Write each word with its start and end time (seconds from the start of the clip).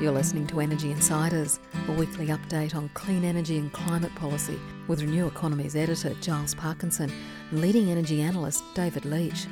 You're 0.00 0.12
listening 0.12 0.46
to 0.46 0.60
Energy 0.60 0.92
Insiders, 0.92 1.60
a 1.86 1.92
weekly 1.92 2.28
update 2.28 2.74
on 2.74 2.88
clean 2.94 3.22
energy 3.22 3.58
and 3.58 3.70
climate 3.70 4.14
policy 4.14 4.58
with 4.88 5.02
Renew 5.02 5.26
Economy's 5.26 5.76
editor 5.76 6.14
Giles 6.22 6.54
Parkinson 6.54 7.12
and 7.50 7.60
leading 7.60 7.90
energy 7.90 8.22
analyst 8.22 8.64
David 8.72 9.04
Leach. 9.04 9.46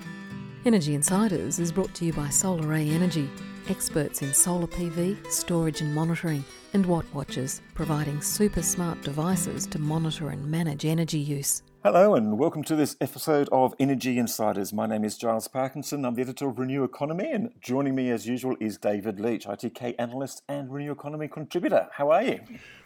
Energy 0.64 0.94
Insiders 0.94 1.58
is 1.58 1.70
brought 1.70 1.92
to 1.96 2.06
you 2.06 2.14
by 2.14 2.28
SolarAy 2.28 2.92
Energy, 2.92 3.28
experts 3.68 4.22
in 4.22 4.32
solar 4.32 4.66
PV, 4.68 5.30
storage 5.30 5.82
and 5.82 5.94
monitoring, 5.94 6.42
and 6.72 6.86
Watt 6.86 7.04
Watchers, 7.12 7.60
providing 7.74 8.22
super 8.22 8.62
smart 8.62 9.02
devices 9.02 9.66
to 9.66 9.78
monitor 9.78 10.30
and 10.30 10.50
manage 10.50 10.86
energy 10.86 11.18
use. 11.18 11.62
Hello 11.90 12.14
and 12.14 12.38
welcome 12.38 12.62
to 12.64 12.76
this 12.76 12.98
episode 13.00 13.48
of 13.50 13.74
Energy 13.78 14.18
Insiders. 14.18 14.74
My 14.74 14.86
name 14.86 15.04
is 15.04 15.16
Giles 15.16 15.48
Parkinson. 15.48 16.04
I'm 16.04 16.16
the 16.16 16.20
editor 16.20 16.50
of 16.50 16.58
Renew 16.58 16.84
Economy, 16.84 17.32
and 17.32 17.50
joining 17.62 17.94
me 17.94 18.10
as 18.10 18.28
usual 18.28 18.56
is 18.60 18.76
David 18.76 19.18
Leach, 19.18 19.46
ITK 19.46 19.94
analyst 19.98 20.42
and 20.50 20.70
Renew 20.70 20.92
Economy 20.92 21.28
contributor. 21.28 21.88
How 21.90 22.10
are 22.10 22.22
you? 22.22 22.40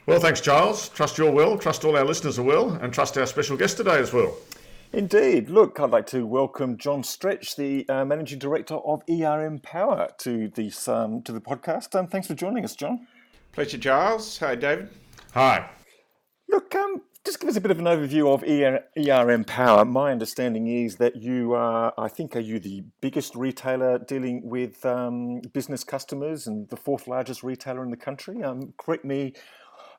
Well, 0.06 0.20
thanks, 0.20 0.40
Giles. 0.40 0.88
Trust 0.90 1.18
you're 1.18 1.32
well, 1.32 1.58
trust 1.58 1.84
all 1.84 1.96
our 1.96 2.04
listeners 2.04 2.38
are 2.38 2.44
well, 2.44 2.74
and 2.74 2.94
trust 2.94 3.18
our 3.18 3.26
special 3.26 3.56
guest 3.56 3.76
today 3.76 3.98
as 3.98 4.12
well. 4.12 4.36
Indeed. 4.92 5.50
Look, 5.50 5.80
I'd 5.80 5.90
like 5.90 6.06
to 6.06 6.24
welcome 6.24 6.78
Jon 6.78 7.02
Stretch, 7.02 7.56
the 7.56 7.84
uh, 7.88 8.04
managing 8.04 8.38
director 8.38 8.76
of 8.76 9.02
ERM 9.10 9.58
Power, 9.58 10.10
to 10.18 10.46
this 10.46 10.86
um, 10.86 11.22
to 11.22 11.32
the 11.32 11.40
podcast. 11.40 11.98
Um, 11.98 12.06
thanks 12.06 12.28
for 12.28 12.34
joining 12.34 12.64
us, 12.64 12.76
Jon. 12.76 13.08
Pleasure, 13.50 13.78
Giles. 13.78 14.38
Hi, 14.38 14.54
David. 14.54 14.90
Hi. 15.34 15.68
Look, 16.48 16.72
um, 16.76 17.02
just 17.24 17.38
give 17.38 17.48
us 17.48 17.56
a 17.56 17.60
bit 17.60 17.70
of 17.70 17.78
an 17.78 17.84
overview 17.84 18.32
of 18.32 18.42
ERM 18.96 19.44
Power. 19.44 19.84
My 19.84 20.10
understanding 20.10 20.66
is 20.66 20.96
that 20.96 21.16
you 21.16 21.52
are, 21.52 21.94
I 21.96 22.08
think, 22.08 22.34
are 22.34 22.40
you 22.40 22.58
the 22.58 22.82
biggest 23.00 23.36
retailer 23.36 23.98
dealing 23.98 24.48
with 24.48 24.84
um, 24.84 25.40
business 25.52 25.84
customers 25.84 26.48
and 26.48 26.68
the 26.68 26.76
fourth 26.76 27.06
largest 27.06 27.44
retailer 27.44 27.84
in 27.84 27.90
the 27.90 27.96
country? 27.96 28.42
Um, 28.42 28.74
correct 28.76 29.04
me 29.04 29.34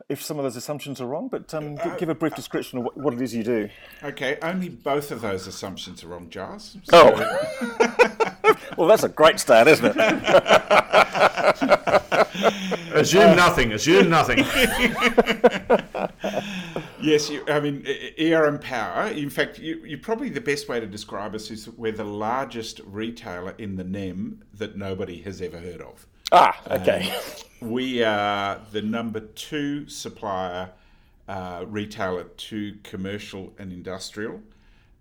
if 0.09 0.22
some 0.22 0.38
of 0.38 0.44
those 0.44 0.58
assumptions 0.58 1.00
are 1.00 1.08
wrong, 1.08 1.30
but 1.30 1.53
um, 1.53 1.78
uh, 1.81 1.95
give 1.95 2.09
a 2.09 2.16
brief 2.16 2.36
description 2.36 2.80
of 2.80 2.86
what, 2.86 2.98
what, 2.98 3.14
it 3.14 3.22
is 3.22 3.33
you 3.33 3.44
do. 3.44 3.70
Okay, 4.03 4.38
only 4.42 4.67
both 4.67 5.11
of 5.11 5.22
those 5.22 5.48
assumptions 5.48 6.03
are 6.03 6.08
wrong, 6.08 6.30
Giles. 6.30 6.76
So. 6.83 7.14
Oh. 7.16 8.55
well, 8.78 8.89
that's 8.89 9.03
a 9.03 9.09
great 9.09 9.39
start, 9.39 9.70
isn't 9.70 9.95
it? 9.95 9.98
assume 12.94 13.36
nothing. 13.36 13.73
Assume 13.73 14.09
nothing. 14.09 14.39
yes, 17.04 17.30
you, 17.30 17.44
I 17.48 17.59
mean, 17.59 17.86
air 18.18 18.46
and 18.46 18.59
Power. 18.59 19.08
In 19.08 19.30
fact, 19.30 19.59
you, 19.59 19.84
you 19.86 19.98
probably 19.98 20.30
the 20.30 20.42
best 20.42 20.68
way 20.68 20.80
to 20.80 20.88
describe 20.88 21.36
us 21.36 21.52
is 21.52 21.70
we're 21.70 21.92
the 21.92 22.04
largest 22.04 22.82
retailer 22.86 23.54
in 23.58 23.76
the 23.76 23.84
NEM 23.84 24.44
that 24.54 24.78
nobody 24.78 25.22
has 25.22 25.42
ever 25.42 25.60
heard 25.60 25.82
of. 25.82 26.08
Ah, 26.32 26.60
okay. 26.72 27.12
Um, 27.62 27.70
we 27.70 28.04
are 28.04 28.62
the 28.72 28.82
number 28.82 29.20
two 29.20 29.88
supplier 29.88 30.72
uh, 31.28 31.66
retailer 31.68 32.23
to 32.23 32.78
commercial 32.84 33.54
and 33.58 33.72
industrial 33.72 34.42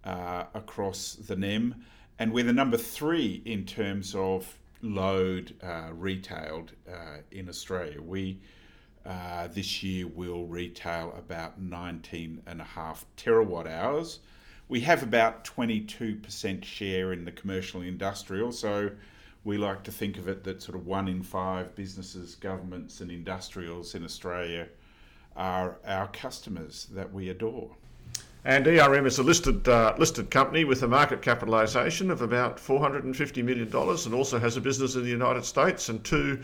uh, 0.05 0.45
across 0.55 1.15
the 1.15 1.37
NEM, 1.37 1.75
and 2.19 2.33
we're 2.33 2.45
the 2.45 2.53
number 2.53 2.77
three 2.77 3.43
in 3.45 3.65
terms 3.65 4.15
of 4.15 4.59
load 4.83 5.55
uh, 5.63 5.91
retailed 5.95 6.73
uh, 6.89 7.19
in 7.31 7.49
Australia. 7.49 8.01
We 8.03 8.39
uh, 9.05 9.49
this 9.49 9.83
year 9.83 10.07
will 10.07 10.47
retail 10.47 11.15
about 11.19 11.61
19 11.61 12.43
and 12.47 12.61
a 12.61 12.65
half 12.65 13.05
terawatt 13.17 13.67
hours. 13.67 14.21
We 14.69 14.81
have 14.81 15.03
about 15.03 15.45
22% 15.45 16.65
share 16.65 17.13
in 17.13 17.25
the 17.25 17.33
commercial 17.33 17.83
industrial, 17.83 18.53
so 18.53 18.91
we 19.45 19.59
like 19.59 19.83
to 19.85 19.93
think 19.93 20.19
of 20.19 20.29
it 20.29 20.45
that 20.45 20.63
sort 20.63 20.77
of 20.77 20.87
one 20.87 21.09
in 21.09 21.23
five 21.23 21.75
businesses, 21.75 22.37
governments, 22.37 23.01
and 23.01 23.11
industrials 23.11 23.95
in 23.95 24.05
Australia 24.05 24.69
are 25.37 25.79
our 25.87 26.09
customers 26.09 26.87
that 26.93 27.13
we 27.13 27.29
adore. 27.29 27.71
And 28.45 28.67
ERM 28.67 29.07
is 29.07 29.19
a 29.19 29.23
listed 29.23 29.69
uh, 29.69 29.95
listed 29.99 30.31
company 30.31 30.65
with 30.65 30.83
a 30.83 30.89
market 30.89 31.23
capitalisation 31.23 32.11
of 32.11 32.23
about 32.23 32.59
four 32.59 32.81
hundred 32.81 33.05
and 33.05 33.17
fifty 33.17 33.41
million 33.41 33.71
dollars, 33.71 34.07
and 34.07 34.15
also 34.15 34.39
has 34.39 34.57
a 34.57 34.61
business 34.61 34.97
in 34.97 35.05
the 35.05 35.11
United 35.11 35.45
States 35.45 35.89
and 35.89 36.03
two 36.03 36.43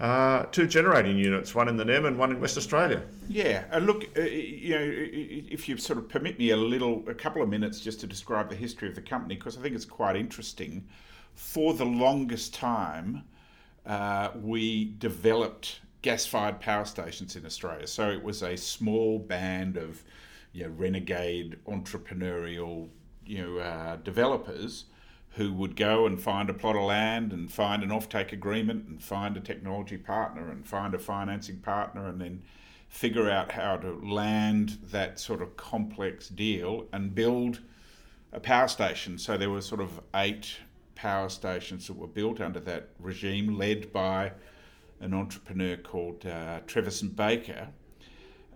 uh, 0.00 0.44
two 0.46 0.66
generating 0.66 1.16
units, 1.18 1.54
one 1.54 1.68
in 1.68 1.76
the 1.76 1.84
NEM 1.84 2.06
and 2.06 2.18
one 2.18 2.30
in 2.30 2.40
West 2.40 2.56
Australia. 2.56 3.02
Yeah, 3.28 3.64
uh, 3.72 3.78
look, 3.78 4.04
uh, 4.16 4.22
you 4.22 4.70
know, 4.70 4.82
if 4.82 5.68
you 5.68 5.76
sort 5.76 5.98
of 5.98 6.08
permit 6.08 6.38
me 6.38 6.50
a 6.50 6.56
little, 6.56 7.04
a 7.06 7.14
couple 7.14 7.42
of 7.42 7.48
minutes 7.48 7.80
just 7.80 8.00
to 8.00 8.06
describe 8.06 8.48
the 8.48 8.56
history 8.56 8.88
of 8.88 8.94
the 8.94 9.02
company, 9.02 9.34
because 9.36 9.58
I 9.58 9.60
think 9.60 9.74
it's 9.74 9.84
quite 9.84 10.16
interesting. 10.16 10.86
For 11.34 11.74
the 11.74 11.84
longest 11.84 12.54
time, 12.54 13.24
uh, 13.86 14.30
we 14.40 14.94
developed 14.98 15.80
gas-fired 16.02 16.60
power 16.60 16.86
stations 16.86 17.36
in 17.36 17.44
Australia. 17.44 17.86
So 17.86 18.10
it 18.10 18.22
was 18.22 18.42
a 18.42 18.56
small 18.56 19.18
band 19.18 19.76
of 19.76 20.02
you 20.52 20.64
know, 20.64 20.70
renegade 20.70 21.58
entrepreneurial 21.68 22.88
you 23.30 23.42
know 23.42 23.58
uh, 23.58 23.96
developers 23.96 24.86
who 25.34 25.52
would 25.52 25.76
go 25.76 26.06
and 26.06 26.20
find 26.20 26.50
a 26.50 26.54
plot 26.54 26.76
of 26.76 26.82
land 26.82 27.32
and 27.32 27.52
find 27.52 27.82
an 27.82 27.90
offtake 27.90 28.32
agreement 28.32 28.88
and 28.88 29.02
find 29.02 29.36
a 29.36 29.40
technology 29.40 29.96
partner 29.96 30.50
and 30.50 30.66
find 30.66 30.94
a 30.94 30.98
financing 30.98 31.58
partner 31.58 32.08
and 32.08 32.20
then 32.20 32.42
figure 32.88 33.30
out 33.30 33.52
how 33.52 33.76
to 33.76 33.92
land 34.04 34.78
that 34.90 35.20
sort 35.20 35.40
of 35.40 35.56
complex 35.56 36.28
deal 36.28 36.86
and 36.92 37.14
build 37.14 37.60
a 38.32 38.40
power 38.40 38.66
station. 38.66 39.16
So 39.16 39.36
there 39.36 39.50
were 39.50 39.60
sort 39.60 39.80
of 39.80 40.00
eight 40.14 40.56
power 40.96 41.28
stations 41.28 41.86
that 41.86 41.96
were 41.96 42.08
built 42.08 42.40
under 42.40 42.58
that 42.60 42.88
regime, 42.98 43.56
led 43.56 43.92
by 43.92 44.32
an 45.00 45.14
entrepreneur 45.14 45.76
called 45.76 46.26
uh, 46.26 46.58
Trevor 46.66 46.90
Baker. 47.14 47.68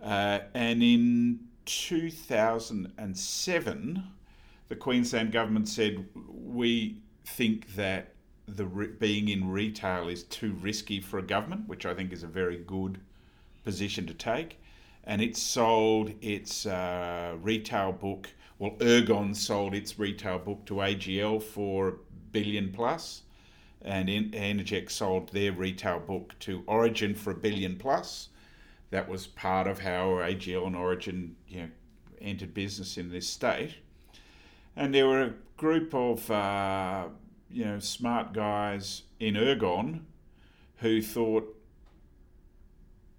Uh, 0.03 0.39
and 0.53 0.83
in 0.83 1.39
2007, 1.65 4.03
the 4.67 4.75
Queensland 4.75 5.31
government 5.31 5.67
said, 5.67 6.05
We 6.15 6.97
think 7.25 7.75
that 7.75 8.13
the 8.47 8.65
re- 8.65 8.87
being 8.87 9.29
in 9.29 9.49
retail 9.49 10.07
is 10.07 10.23
too 10.23 10.53
risky 10.53 10.99
for 10.99 11.17
a 11.19 11.23
government, 11.23 11.67
which 11.67 11.85
I 11.85 11.93
think 11.93 12.13
is 12.13 12.23
a 12.23 12.27
very 12.27 12.57
good 12.57 12.99
position 13.63 14.05
to 14.07 14.13
take. 14.13 14.59
And 15.03 15.21
it 15.21 15.37
sold 15.37 16.11
its 16.21 16.65
uh, 16.65 17.35
retail 17.41 17.91
book. 17.91 18.29
Well, 18.57 18.71
Ergon 18.79 19.35
sold 19.35 19.73
its 19.73 19.99
retail 19.99 20.39
book 20.39 20.65
to 20.65 20.75
AGL 20.75 21.41
for 21.41 21.87
a 21.87 21.93
billion 22.31 22.71
plus, 22.71 23.23
and 23.81 24.09
Energex 24.09 24.91
sold 24.91 25.29
their 25.29 25.51
retail 25.51 25.99
book 25.99 26.33
to 26.39 26.63
Origin 26.65 27.13
for 27.13 27.31
a 27.31 27.35
billion 27.35 27.77
plus 27.77 28.29
that 28.89 29.09
was 29.09 29.27
part 29.27 29.67
of 29.67 29.79
how 29.79 30.07
AGL 30.07 30.67
and 30.67 30.75
Origin 30.75 31.35
you 31.47 31.61
know, 31.61 31.69
entered 32.21 32.53
business 32.53 32.97
in 32.97 33.11
this 33.11 33.27
state. 33.27 33.75
And 34.75 34.93
there 34.93 35.07
were 35.07 35.21
a 35.21 35.33
group 35.57 35.93
of 35.93 36.29
uh, 36.29 37.07
you 37.49 37.65
know 37.65 37.79
smart 37.79 38.33
guys 38.33 39.03
in 39.19 39.35
Ergon 39.35 40.01
who 40.77 41.01
thought 41.01 41.55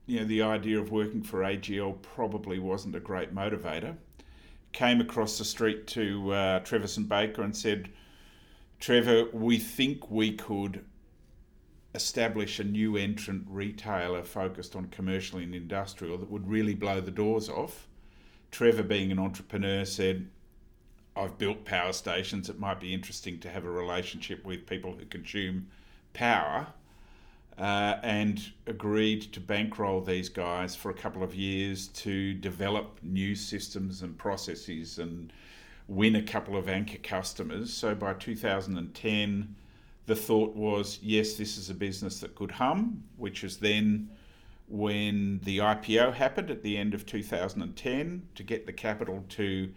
you 0.06 0.20
know 0.20 0.26
the 0.26 0.42
idea 0.42 0.78
of 0.78 0.90
working 0.90 1.22
for 1.22 1.40
AGL 1.40 2.00
probably 2.02 2.58
wasn't 2.58 2.94
a 2.94 3.00
great 3.00 3.34
motivator. 3.34 3.96
Came 4.72 5.00
across 5.00 5.38
the 5.38 5.44
street 5.44 5.86
to 5.88 6.32
uh, 6.32 6.58
Trevor 6.60 6.86
St 6.86 7.08
Baker 7.08 7.42
and 7.42 7.56
said, 7.56 7.88
"Trevor, 8.78 9.28
we 9.32 9.58
think 9.58 10.10
we 10.10 10.32
could 10.32 10.84
establish 11.96 12.60
a 12.60 12.64
new 12.64 12.96
entrant 12.98 13.46
retailer 13.48 14.22
focused 14.22 14.76
on 14.76 14.86
commercial 14.88 15.38
and 15.38 15.54
industrial 15.54 16.18
that 16.18 16.30
would 16.30 16.46
really 16.46 16.74
blow 16.74 17.00
the 17.00 17.10
doors 17.10 17.48
off. 17.48 17.88
Trevor, 18.50 18.82
being 18.82 19.10
an 19.10 19.18
entrepreneur, 19.18 19.84
said, 19.86 20.28
I've 21.16 21.38
built 21.38 21.64
power 21.64 21.92
stations. 21.92 22.48
It 22.48 22.58
might 22.58 22.80
be 22.80 22.92
interesting 22.92 23.38
to 23.40 23.48
have 23.48 23.64
a 23.64 23.70
relationship 23.70 24.44
with 24.44 24.66
people 24.66 24.92
who 24.92 25.06
consume 25.06 25.68
power. 26.12 26.68
Uh, 27.58 27.98
and 28.02 28.52
agreed 28.66 29.32
to 29.32 29.40
bankroll 29.40 30.02
these 30.02 30.28
guys 30.28 30.76
for 30.76 30.90
a 30.90 30.94
couple 30.94 31.22
of 31.22 31.34
years 31.34 31.88
to 31.88 32.34
develop 32.34 32.98
new 33.02 33.34
systems 33.34 34.02
and 34.02 34.18
processes 34.18 34.98
and 34.98 35.32
win 35.88 36.16
a 36.16 36.22
couple 36.22 36.54
of 36.54 36.68
anchor 36.68 36.98
customers. 36.98 37.72
So 37.72 37.94
by 37.94 38.12
2010, 38.12 39.56
the 40.04 40.14
thought 40.14 40.54
was, 40.54 40.98
yes, 41.02 41.34
this 41.34 41.56
is 41.56 41.70
a 41.70 41.74
business 41.74 42.20
that 42.20 42.34
could 42.34 42.50
hum, 42.50 43.02
which 43.16 43.42
was 43.42 43.56
then 43.56 44.10
when 44.68 45.40
the 45.44 45.58
IPO 45.58 46.12
happened 46.12 46.50
at 46.50 46.62
the 46.62 46.76
end 46.76 46.92
of 46.92 47.06
2010 47.06 48.28
to 48.34 48.42
get 48.42 48.66
the 48.66 48.72
capital 48.72 49.24
to 49.30 49.72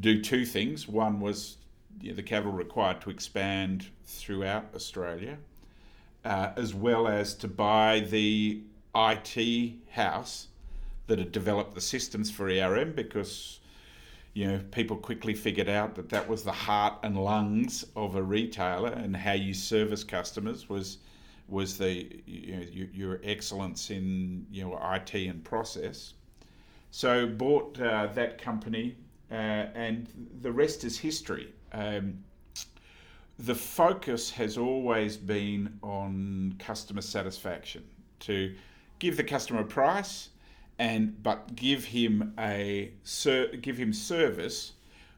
do 0.00 0.20
two 0.20 0.44
things. 0.44 0.88
One 0.88 1.20
was 1.20 1.58
you 2.00 2.10
know, 2.10 2.16
the 2.16 2.22
capital 2.22 2.52
required 2.52 3.00
to 3.02 3.10
expand 3.10 3.88
throughout 4.04 4.66
Australia, 4.74 5.38
uh, 6.24 6.50
as 6.56 6.74
well 6.74 7.06
as 7.08 7.34
to 7.36 7.48
buy 7.48 8.00
the 8.00 8.62
IT 8.94 9.74
house 9.90 10.48
that 11.06 11.18
had 11.18 11.32
developed 11.32 11.74
the 11.74 11.80
systems 11.80 12.30
for 12.30 12.48
ERM 12.48 12.92
because 12.92 13.60
you 14.34 14.48
know, 14.48 14.60
people 14.72 14.96
quickly 14.96 15.32
figured 15.32 15.68
out 15.68 15.94
that 15.94 16.08
that 16.08 16.28
was 16.28 16.42
the 16.42 16.52
heart 16.52 16.94
and 17.04 17.16
lungs 17.16 17.84
of 17.94 18.16
a 18.16 18.22
retailer, 18.22 18.90
and 18.90 19.16
how 19.16 19.32
you 19.32 19.54
service 19.54 20.02
customers 20.02 20.68
was 20.68 20.98
was 21.46 21.78
the 21.78 22.20
you 22.26 22.56
know, 22.56 22.88
your, 22.92 23.20
excellence 23.22 23.90
in 23.90 24.44
you 24.50 24.64
know 24.64 24.78
IT 24.92 25.14
and 25.14 25.44
process. 25.44 26.14
So 26.90 27.26
bought 27.26 27.80
uh, 27.80 28.08
that 28.14 28.40
company, 28.40 28.96
uh, 29.30 29.34
and 29.34 30.08
the 30.42 30.52
rest 30.52 30.84
is 30.84 30.98
history. 30.98 31.52
Um, 31.72 32.24
the 33.38 33.54
focus 33.54 34.30
has 34.30 34.56
always 34.56 35.16
been 35.16 35.78
on 35.82 36.54
customer 36.58 37.00
satisfaction 37.00 37.82
to 38.20 38.54
give 39.00 39.16
the 39.16 39.24
customer 39.24 39.60
a 39.60 39.64
price 39.64 40.28
and 40.78 41.20
but 41.22 41.54
give 41.54 41.84
him 41.84 42.32
a 42.38 42.92
give 43.60 43.76
him 43.76 43.92
service 43.92 44.72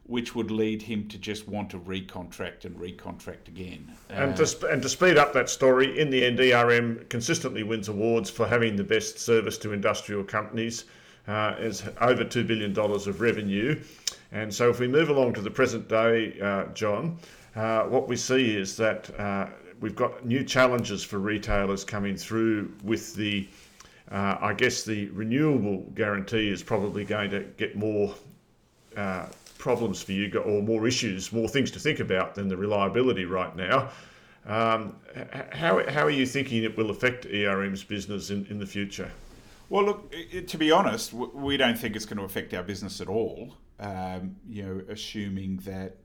which 0.06 0.34
would 0.34 0.50
lead 0.50 0.82
him 0.82 1.08
to 1.08 1.18
just 1.18 1.48
want 1.48 1.68
to 1.70 1.78
recontract 1.80 2.64
and 2.64 2.76
recontract 2.76 3.48
again. 3.48 3.92
And, 4.08 4.34
uh, 4.34 4.44
to, 4.44 4.68
and 4.68 4.80
to 4.82 4.88
speed 4.88 5.18
up 5.18 5.32
that 5.32 5.50
story, 5.50 5.98
in 5.98 6.10
the 6.10 6.24
end, 6.24 6.38
ERM 6.38 7.06
consistently 7.08 7.64
wins 7.64 7.88
awards 7.88 8.30
for 8.30 8.46
having 8.46 8.76
the 8.76 8.84
best 8.84 9.18
service 9.18 9.58
to 9.58 9.72
industrial 9.72 10.22
companies. 10.22 10.84
Uh, 11.28 11.56
is 11.58 11.82
over 12.00 12.24
$2 12.24 12.46
billion 12.46 12.78
of 12.78 13.20
revenue. 13.20 13.82
And 14.30 14.52
so, 14.54 14.70
if 14.70 14.78
we 14.78 14.86
move 14.86 15.08
along 15.08 15.34
to 15.34 15.40
the 15.40 15.50
present 15.50 15.88
day, 15.88 16.38
uh, 16.40 16.66
Jon, 16.66 17.18
uh, 17.56 17.82
what 17.84 18.06
we 18.06 18.16
see 18.16 18.56
is 18.56 18.76
that 18.76 19.18
uh, 19.18 19.48
we've 19.80 19.96
got 19.96 20.24
new 20.24 20.44
challenges 20.44 21.02
for 21.02 21.18
retailers 21.18 21.84
coming 21.84 22.16
through 22.16 22.72
with 22.84 23.14
the 23.14 23.48
uh, 24.10 24.36
I 24.40 24.54
guess 24.54 24.84
the 24.84 25.08
renewable 25.08 25.78
guarantee 25.94 26.48
is 26.48 26.62
probably 26.62 27.04
going 27.04 27.30
to 27.30 27.40
get 27.56 27.76
more 27.76 28.14
uh, 28.96 29.26
problems 29.58 30.00
for 30.00 30.12
you 30.12 30.32
or 30.38 30.62
more 30.62 30.86
issues, 30.86 31.32
more 31.32 31.48
things 31.48 31.70
to 31.72 31.80
think 31.80 31.98
about 31.98 32.34
than 32.34 32.48
the 32.48 32.56
reliability 32.56 33.24
right 33.24 33.54
now. 33.56 33.90
Um, 34.46 34.94
how, 35.50 35.84
how 35.90 36.04
are 36.04 36.10
you 36.10 36.24
thinking 36.24 36.62
it 36.62 36.76
will 36.76 36.90
affect 36.90 37.26
ERM's 37.26 37.82
business 37.82 38.30
in, 38.30 38.46
in 38.48 38.60
the 38.60 38.66
future? 38.66 39.10
Well, 39.68 39.84
look, 39.84 40.14
to 40.46 40.58
be 40.58 40.70
honest, 40.70 41.12
we 41.12 41.56
don't 41.56 41.78
think 41.78 41.96
it's 41.96 42.04
going 42.04 42.18
to 42.18 42.24
affect 42.24 42.54
our 42.54 42.62
business 42.62 43.00
at 43.00 43.08
all. 43.08 43.54
Um, 43.80 44.36
you 44.48 44.62
know, 44.62 44.82
assuming 44.88 45.56
that 45.64 45.96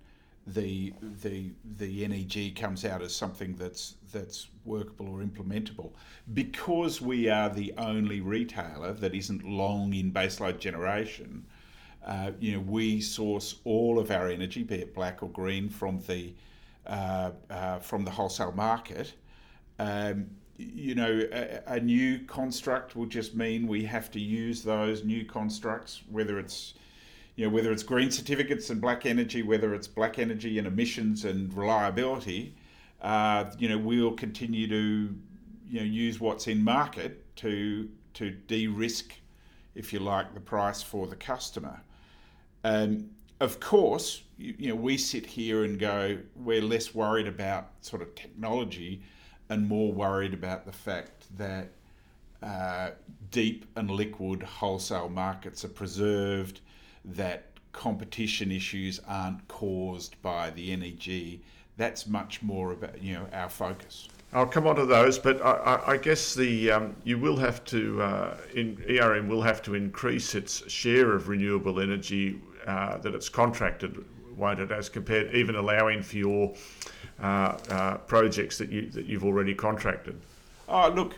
the 0.47 0.93
the 1.21 1.51
the 1.77 2.07
NEG 2.07 2.55
comes 2.55 2.83
out 2.83 3.01
as 3.01 3.15
something 3.15 3.55
that's 3.55 3.95
that's 4.11 4.47
workable 4.65 5.07
or 5.07 5.23
implementable. 5.23 5.91
Because 6.33 7.01
we 7.01 7.29
are 7.29 7.49
the 7.49 7.73
only 7.77 8.19
retailer 8.19 8.93
that 8.93 9.13
isn't 9.13 9.43
long 9.43 9.93
in 9.93 10.11
baseload 10.11 10.59
generation, 10.59 11.45
uh, 12.05 12.31
you 12.39 12.53
know, 12.53 12.59
we 12.59 12.99
source 12.99 13.57
all 13.63 13.99
of 13.99 14.09
our 14.09 14.27
energy, 14.27 14.63
be 14.63 14.75
it 14.75 14.95
black 14.95 15.21
or 15.21 15.29
green, 15.29 15.69
from 15.69 15.99
the 16.07 16.33
uh, 16.87 17.31
uh, 17.49 17.79
from 17.79 18.03
the 18.05 18.11
wholesale 18.11 18.53
market. 18.53 19.13
Um, 19.77 20.31
you 20.73 20.95
know, 20.95 21.27
a, 21.31 21.61
a, 21.67 21.79
new 21.79 22.19
construct 22.19 22.95
will 22.95 23.05
just 23.05 23.35
mean 23.35 23.67
we 23.67 23.83
have 23.85 24.11
to 24.11 24.19
use 24.19 24.63
those 24.63 25.03
new 25.03 25.25
constructs, 25.25 26.01
whether 26.09 26.39
it's 26.39 26.73
you 27.35 27.45
know 27.45 27.51
whether 27.51 27.71
it's 27.71 27.83
green 27.83 28.11
certificates 28.11 28.69
and 28.69 28.81
black 28.81 29.05
energy, 29.05 29.41
whether 29.41 29.73
it's 29.73 29.87
black 29.87 30.19
energy 30.19 30.57
and 30.57 30.67
emissions 30.67 31.25
and 31.25 31.53
reliability 31.53 32.55
uh, 33.01 33.45
you 33.57 33.67
know, 33.67 33.77
we'll 33.77 34.13
continue 34.13 34.67
to 34.67 35.15
you 35.67 35.79
know 35.79 35.85
use 35.85 36.19
what's 36.19 36.47
in 36.47 36.63
market 36.63 37.35
to 37.37 37.89
to 38.13 38.31
de-risk, 38.31 39.13
if 39.73 39.93
you 39.93 39.99
like, 39.99 40.33
the 40.33 40.39
price 40.39 40.81
for 40.81 41.07
the 41.07 41.15
customer. 41.15 41.81
And 42.63 43.09
of 43.39 43.59
course, 43.59 44.23
you, 44.37 44.53
you 44.57 44.67
know, 44.67 44.75
we 44.75 44.97
sit 44.97 45.25
here 45.25 45.63
and 45.63 45.79
go, 45.79 46.17
we're 46.35 46.61
less 46.61 46.93
worried 46.93 47.27
about 47.27 47.69
sort 47.79 48.01
of 48.01 48.13
technology 48.15 49.01
and 49.51 49.67
more 49.67 49.91
worried 49.91 50.33
about 50.33 50.65
the 50.65 50.71
fact 50.71 51.25
that 51.37 51.69
uh, 52.41 52.91
deep 53.29 53.65
and 53.75 53.91
liquid 53.91 54.41
wholesale 54.41 55.09
markets 55.09 55.63
are 55.63 55.69
preserved, 55.69 56.61
that 57.05 57.45
competition 57.71 58.51
issues 58.51 58.99
aren't 59.07 59.47
caused 59.47 60.19
by 60.21 60.49
the 60.49 60.75
NEG 60.75 61.41
that's 61.77 62.05
much 62.07 62.41
more 62.41 62.73
about 62.73 63.01
you 63.01 63.13
know 63.13 63.27
our 63.33 63.49
focus. 63.49 64.07
I'll 64.33 64.45
come 64.45 64.65
on 64.67 64.75
to 64.77 64.85
those, 64.85 65.19
but 65.19 65.43
I, 65.43 65.81
I 65.87 65.97
guess 65.97 66.35
the 66.35 66.71
um, 66.71 66.95
you 67.03 67.17
will 67.17 67.37
have 67.37 67.65
to 67.65 68.01
uh, 68.01 68.37
in 68.53 68.81
ERM 68.89 69.27
will 69.27 69.41
have 69.41 69.61
to 69.63 69.75
increase 69.75 70.35
its 70.35 70.69
share 70.71 71.13
of 71.13 71.27
renewable 71.27 71.79
energy 71.79 72.39
uh, 72.67 72.97
that 72.99 73.13
it's 73.13 73.29
contracted, 73.29 74.05
won't 74.37 74.59
it? 74.59 74.71
As 74.71 74.89
compared, 74.89 75.33
even 75.33 75.55
allowing 75.55 76.01
for 76.01 76.17
your 76.17 76.53
projects 78.07 78.57
that 78.57 78.69
you 78.69 78.89
that 78.91 79.05
you've 79.05 79.25
already 79.25 79.53
contracted. 79.53 80.19
Oh, 80.67 80.89
look, 80.89 81.15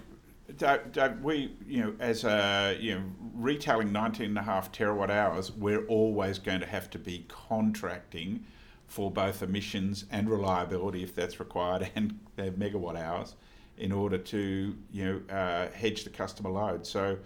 we 1.22 1.56
you 1.68 1.84
know 1.84 1.94
as 2.00 2.24
a 2.24 2.78
you 2.80 2.96
know 2.96 3.04
retailing 3.34 3.92
19 3.92 4.28
and 4.28 4.38
a 4.38 4.42
half 4.42 4.72
terawatt 4.72 5.10
hours, 5.10 5.52
we're 5.52 5.86
always 5.86 6.40
going 6.40 6.60
to 6.60 6.68
have 6.68 6.90
to 6.92 7.00
be 7.00 7.26
contracting 7.28 8.46
for 8.88 9.10
both 9.10 9.42
emissions 9.42 10.06
and 10.12 10.30
reliability, 10.30 11.04
if 11.04 11.16
that's 11.16 11.40
required, 11.40 11.90
and 11.96 12.20
megawatt 12.38 12.96
hours, 12.96 13.36
in 13.78 13.92
order 13.92 14.18
to 14.18 14.76
you 14.92 15.06
know 15.06 15.36
uh, 15.36 15.72
hedge 15.72 16.04
the 16.04 16.10
customer 16.10 16.50
load. 16.50 16.86
So, 16.86 17.18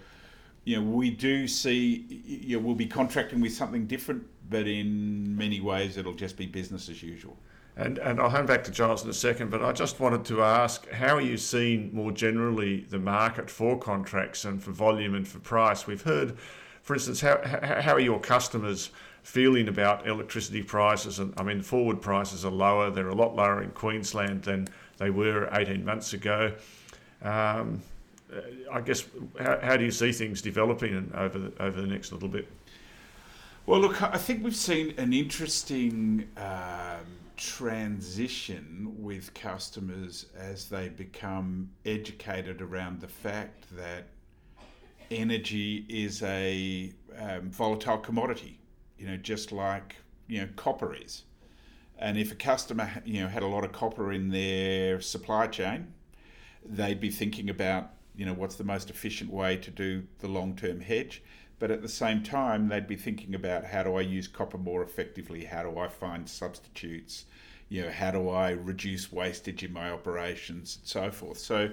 you 0.63 0.77
know, 0.77 0.89
we 0.89 1.09
do 1.09 1.47
see 1.47 2.21
you 2.25 2.57
know, 2.57 2.65
we'll 2.65 2.75
be 2.75 2.87
contracting 2.87 3.41
with 3.41 3.53
something 3.53 3.85
different, 3.85 4.23
but 4.49 4.67
in 4.67 5.35
many 5.35 5.59
ways 5.59 5.97
it'll 5.97 6.13
just 6.13 6.37
be 6.37 6.45
business 6.45 6.89
as 6.89 7.03
usual. 7.03 7.37
And, 7.77 7.99
and 7.99 8.19
I'll 8.19 8.31
hand 8.31 8.47
back 8.47 8.63
to 8.63 8.71
Giles 8.71 9.03
in 9.03 9.09
a 9.09 9.13
second, 9.13 9.51
but 9.51 9.63
I 9.63 9.71
just 9.71 9.99
wanted 9.99 10.25
to 10.25 10.41
ask 10.41 10.89
how 10.89 11.15
are 11.15 11.21
you 11.21 11.37
seeing 11.37 11.93
more 11.93 12.11
generally 12.11 12.81
the 12.89 12.97
market 12.97 13.51
for 13.51 13.77
contracts 13.77 14.45
and 14.45 14.61
for 14.61 14.71
volume 14.71 15.13
and 15.13 15.27
for 15.27 15.37
price? 15.37 15.85
We've 15.85 16.01
heard, 16.01 16.37
for 16.81 16.95
instance, 16.95 17.21
how, 17.21 17.39
how 17.81 17.93
are 17.93 17.99
your 17.99 18.19
customers 18.19 18.89
feeling 19.27 19.67
about 19.67 20.07
electricity 20.07 20.63
prices. 20.63 21.19
And 21.19 21.33
I 21.35 21.43
mean, 21.43 21.61
forward 21.61 22.01
prices 22.01 22.45
are 22.45 22.51
lower. 22.51 22.89
They're 22.89 23.09
a 23.09 23.15
lot 23.15 23.35
lower 23.35 23.61
in 23.61 23.71
Queensland 23.71 24.43
than 24.43 24.69
they 24.99 25.09
were 25.09 25.49
18 25.51 25.83
months 25.83 26.13
ago. 26.13 26.53
Um, 27.21 27.81
I 28.71 28.79
guess 28.79 29.03
how, 29.37 29.59
how 29.61 29.75
do 29.75 29.83
you 29.83 29.91
see 29.91 30.13
things 30.13 30.41
developing 30.41 31.11
over 31.13 31.37
the, 31.37 31.61
over 31.61 31.81
the 31.81 31.87
next 31.87 32.13
little 32.13 32.29
bit? 32.29 32.47
Well, 33.65 33.81
look, 33.81 34.01
I 34.01 34.17
think 34.17 34.45
we've 34.45 34.55
seen 34.55 34.93
an 34.97 35.11
interesting 35.11 36.29
um, 36.37 37.05
transition 37.37 38.93
with 38.97 39.33
customers 39.33 40.25
as 40.35 40.69
they 40.69 40.89
become 40.89 41.69
educated 41.85 42.61
around 42.61 42.99
the 42.99 43.07
fact 43.07 43.65
that 43.75 44.07
energy 45.11 45.85
is 45.87 46.21
a 46.23 46.91
um, 47.17 47.49
volatile 47.49 47.97
commodity 47.97 48.59
you 48.97 49.07
know, 49.07 49.17
just 49.17 49.51
like 49.51 49.95
you 50.27 50.41
know 50.41 50.49
copper 50.55 50.95
is. 50.95 51.23
And 51.99 52.17
if 52.17 52.31
a 52.31 52.35
customer 52.35 52.89
you 53.05 53.21
know 53.21 53.27
had 53.27 53.43
a 53.43 53.47
lot 53.47 53.63
of 53.63 53.71
copper 53.71 54.11
in 54.11 54.29
their 54.29 55.01
supply 55.01 55.47
chain, 55.47 55.93
they'd 56.65 56.99
be 56.99 57.09
thinking 57.09 57.49
about 57.49 57.91
you 58.15 58.25
know 58.25 58.33
what's 58.33 58.55
the 58.55 58.63
most 58.63 58.89
efficient 58.89 59.31
way 59.31 59.57
to 59.57 59.71
do 59.71 60.03
the 60.19 60.27
long-term 60.27 60.81
hedge. 60.81 61.23
But 61.59 61.71
at 61.71 61.81
the 61.81 61.89
same 61.89 62.21
time, 62.21 62.67
they'd 62.67 62.87
be 62.87 62.95
thinking 62.95 63.33
about 63.33 63.65
how 63.65 63.83
do 63.83 63.95
I 63.95 64.01
use 64.01 64.27
copper 64.27 64.57
more 64.57 64.83
effectively? 64.83 65.45
How 65.45 65.63
do 65.63 65.79
I 65.79 65.87
find 65.87 66.29
substitutes? 66.29 67.25
You 67.69 67.83
know, 67.83 67.91
how 67.91 68.11
do 68.11 68.29
I 68.29 68.51
reduce 68.51 69.11
wastage 69.11 69.63
in 69.63 69.73
my 69.73 69.89
operations 69.89 70.77
and 70.77 70.87
so 70.87 71.11
forth? 71.11 71.39
So 71.39 71.71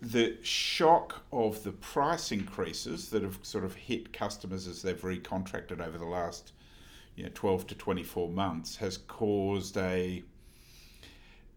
the 0.00 0.36
shock 0.42 1.22
of 1.30 1.62
the 1.62 1.72
price 1.72 2.32
increases 2.32 3.10
that 3.10 3.22
have 3.22 3.38
sort 3.42 3.64
of 3.64 3.74
hit 3.74 4.12
customers 4.12 4.66
as 4.66 4.82
they've 4.82 5.00
recontracted 5.00 5.80
over 5.80 5.98
the 5.98 6.06
last 6.06 6.52
you 7.14 7.24
know, 7.24 7.30
12 7.34 7.68
to 7.68 7.74
24 7.74 8.28
months 8.30 8.76
has 8.76 8.96
caused 8.96 9.76
a 9.76 10.22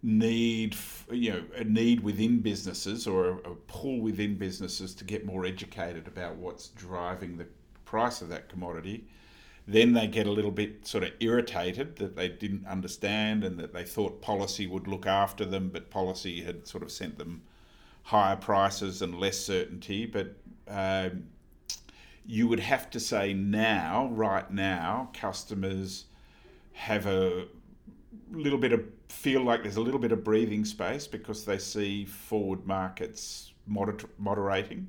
need 0.06 0.76
you 1.12 1.32
know 1.32 1.44
a 1.56 1.64
need 1.64 2.02
within 2.02 2.40
businesses 2.40 3.08
or 3.08 3.30
a, 3.30 3.34
a 3.38 3.56
pull 3.68 4.00
within 4.00 4.36
businesses 4.36 4.94
to 4.94 5.04
get 5.04 5.26
more 5.26 5.46
educated 5.46 6.08
about 6.08 6.36
what's 6.36 6.68
driving 6.70 7.38
the 7.38 7.48
price 7.86 8.22
of 8.22 8.30
that 8.30 8.48
commodity 8.50 9.06
then 9.68 9.94
they 9.94 10.06
get 10.06 10.28
a 10.28 10.32
little 10.32 10.52
bit 10.52 10.86
sort 10.86 11.04
of 11.04 11.10
irritated 11.20 11.96
that 11.96 12.16
they 12.16 12.30
didn't 12.30 12.68
understand 12.68 13.44
and 13.44 13.58
that 13.60 13.74
they 13.74 13.84
thought 13.84 14.22
policy 14.22 14.68
would 14.68 14.88
look 14.88 15.08
after 15.08 15.44
them 15.44 15.70
but 15.70 15.90
policy 15.90 16.44
had 16.44 16.68
sort 16.68 16.84
of 16.84 16.92
sent 16.92 17.18
them 17.18 17.42
higher 18.06 18.36
prices 18.36 19.02
and 19.02 19.20
less 19.20 19.38
certainty. 19.38 20.06
But 20.06 20.36
um, 20.68 21.26
you 22.26 22.48
would 22.48 22.60
have 22.60 22.90
to 22.92 23.00
say 23.00 23.34
now, 23.34 24.08
right 24.12 24.50
now, 24.50 25.10
customers 25.14 26.06
have 26.74 27.06
a 27.08 27.46
little 28.32 28.60
bit 28.60 28.74
of 28.74 28.84
feel 29.10 29.42
like 29.42 29.64
there's 29.64 29.78
a 29.78 29.82
little 29.82 30.00
bit 30.00 30.12
of 30.12 30.24
breathing 30.24 30.66
space 30.66 31.08
because 31.08 31.46
they 31.46 31.58
see 31.58 32.06
forward 32.06 32.66
markets 32.66 33.54
moder- 33.68 34.10
moderating. 34.18 34.88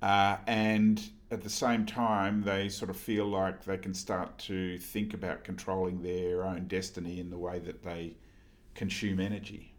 Uh, 0.00 0.36
and 0.46 1.10
at 1.30 1.42
the 1.42 1.50
same 1.50 1.86
time, 1.86 2.42
they 2.42 2.68
sort 2.68 2.90
of 2.90 2.96
feel 2.96 3.26
like 3.26 3.64
they 3.64 3.78
can 3.78 3.94
start 3.94 4.36
to 4.36 4.78
think 4.78 5.14
about 5.14 5.44
controlling 5.44 6.02
their 6.02 6.44
own 6.44 6.66
destiny 6.66 7.20
in 7.20 7.30
the 7.30 7.38
way 7.38 7.58
that 7.60 7.82
they 7.82 8.14
consume 8.74 9.20
energy. 9.20 9.72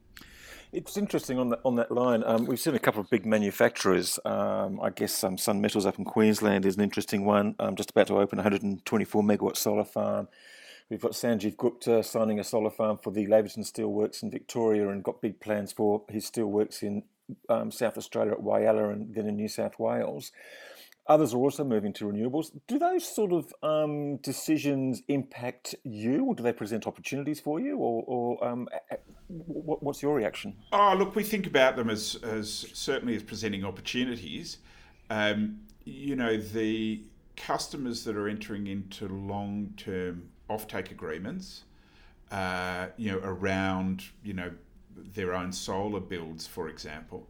It's 0.72 0.98
interesting 0.98 1.38
on 1.38 1.50
that 1.50 1.60
on 1.64 1.76
that 1.76 1.92
line. 1.92 2.24
Um, 2.26 2.46
we've 2.46 2.60
seen 2.60 2.74
a 2.74 2.80
couple 2.80 3.00
of 3.00 3.10
big 3.12 3.28
manufacturers. 3.28 4.18
Um, 4.26 4.82
I 4.82 4.90
guess 4.90 5.24
um, 5.24 5.38
Sun 5.38 5.62
Metals 5.62 5.86
up 5.86 6.00
in 6.00 6.06
Queensland 6.06 6.66
is 6.66 6.78
an 6.78 6.82
interesting 6.82 7.26
one. 7.26 7.54
Um, 7.60 7.76
just 7.76 7.92
about 7.92 8.08
to 8.08 8.18
open 8.18 8.40
a 8.40 8.42
124 8.42 9.22
megawatt 9.22 9.56
solar 9.56 9.84
farm. 9.84 10.28
We've 10.90 11.02
got 11.02 11.12
Sanjeev 11.14 11.58
Gupta 11.58 12.04
signing 12.04 12.40
a 12.40 12.44
solar 12.44 12.70
farm 12.70 12.98
for 12.98 13.12
the 13.12 13.26
Laverton 13.28 13.66
Steelworks 13.66 14.22
in 14.22 14.30
Victoria, 14.30 14.90
and 14.90 15.04
got 15.04 15.22
big 15.22 15.40
plans 15.40 15.72
for 15.72 16.04
his 16.10 16.30
steelworks 16.30 16.84
in 16.84 17.04
um, 17.50 17.72
South 17.72 17.98
Australia 17.98 18.34
at 18.34 18.42
Whyalla 18.42 18.92
and 18.92 19.16
then 19.16 19.28
in 19.28 19.36
New 19.36 19.48
South 19.48 19.80
Wales. 19.80 20.32
Others 21.08 21.34
are 21.34 21.38
also 21.38 21.66
moving 21.66 21.92
to 21.92 22.06
renewables. 22.06 22.52
Do 22.68 22.80
those 22.80 23.04
sort 23.04 23.34
of 23.34 23.54
um, 23.62 24.18
decisions 24.18 25.02
impact 25.10 25.76
you, 25.84 26.24
or 26.24 26.34
do 26.34 26.44
they 26.44 26.54
present 26.54 26.88
opportunities 26.88 27.42
for 27.42 27.60
you, 27.60 27.78
or, 27.78 28.04
or 28.08 28.48
um, 28.48 28.70
what's 29.28 30.02
your 30.02 30.16
reaction? 30.16 30.56
Oh, 30.72 30.96
look, 30.98 31.14
we 31.14 31.24
think 31.24 31.46
about 31.46 31.76
them 31.76 31.90
as, 31.90 32.16
as 32.24 32.68
certainly 32.74 33.16
as 33.18 33.24
presenting 33.24 33.66
opportunities. 33.66 34.60
Um, 35.10 35.60
you 35.84 36.16
know, 36.16 36.38
the 36.38 37.04
customers 37.36 38.06
that 38.06 38.16
are 38.16 38.30
entering 38.30 38.68
into 38.68 39.08
long-term 39.10 40.30
offtake 40.50 40.92
agreements, 40.92 41.64
uh, 42.32 42.88
you 42.98 43.12
know, 43.12 43.20
around 43.24 44.04
you 44.24 44.34
know 44.34 44.52
their 45.14 45.34
own 45.34 45.52
solar 45.52 46.00
builds, 46.00 46.46
for 46.46 46.70
example 46.70 47.28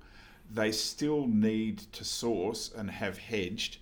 they 0.54 0.72
still 0.72 1.28
need 1.28 1.80
to 1.92 2.04
source 2.04 2.72
and 2.78 2.90
have 2.90 3.18
hedged 3.18 3.78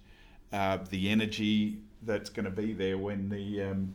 uh, 0.53 0.77
the 0.89 1.09
energy 1.09 1.77
that's 2.03 2.29
going 2.29 2.45
to 2.45 2.51
be 2.51 2.73
there 2.73 2.97
when 2.97 3.29
the 3.29 3.61
um, 3.61 3.93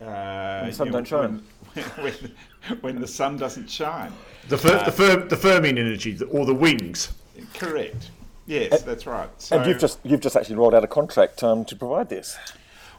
uh, 0.00 0.60
when 0.60 0.70
the 0.70 0.72
sun 0.72 0.86
know, 0.88 0.92
don't 0.92 1.04
shine. 1.06 1.42
When, 1.74 1.84
when, 1.94 2.78
when, 2.80 3.00
the 3.00 3.06
sun 3.06 3.36
doesn't 3.38 3.70
shine. 3.70 4.12
The, 4.48 4.58
fir- 4.58 4.76
uh, 4.76 4.84
the, 4.84 4.92
fir- 4.92 5.24
the 5.26 5.36
firming 5.36 5.78
energy 5.78 6.18
or 6.30 6.44
the 6.44 6.54
wings. 6.54 7.14
Correct. 7.54 8.10
Yes, 8.46 8.72
and, 8.72 8.90
that's 8.90 9.06
right. 9.06 9.30
So, 9.38 9.56
and 9.56 9.66
you've 9.66 9.78
just 9.78 9.98
you've 10.04 10.20
just 10.20 10.36
actually 10.36 10.56
rolled 10.56 10.74
out 10.74 10.84
a 10.84 10.88
contract 10.88 11.42
um, 11.42 11.64
to 11.64 11.76
provide 11.76 12.08
this. 12.08 12.36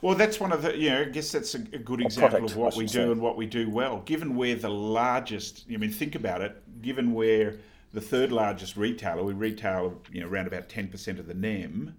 Well, 0.02 0.16
that's 0.16 0.40
one 0.40 0.52
of 0.52 0.62
the, 0.62 0.78
you 0.78 0.90
know, 0.90 1.02
I 1.02 1.06
guess 1.06 1.32
that's 1.32 1.56
a, 1.56 1.60
a 1.74 1.80
good 1.80 2.02
example 2.02 2.30
product, 2.30 2.52
of 2.52 2.58
what 2.58 2.76
we 2.76 2.86
do 2.86 2.90
say. 2.90 3.04
and 3.04 3.22
what 3.22 3.36
we 3.38 3.46
do 3.46 3.70
well. 3.70 4.02
Given 4.02 4.36
we're 4.36 4.56
the 4.56 4.70
largest, 4.70 5.66
I 5.74 5.78
mean, 5.78 5.92
think 5.92 6.16
about 6.16 6.42
it, 6.42 6.62
given 6.82 7.14
we're 7.14 7.60
the 7.94 8.02
third 8.02 8.32
largest 8.32 8.78
retailer. 8.78 9.24
We 9.24 9.34
retail 9.34 10.02
you 10.12 10.22
know 10.22 10.28
around 10.28 10.48
about 10.48 10.70
ten 10.70 10.88
percent 10.88 11.20
of 11.20 11.28
the 11.28 11.34
NEM, 11.34 11.96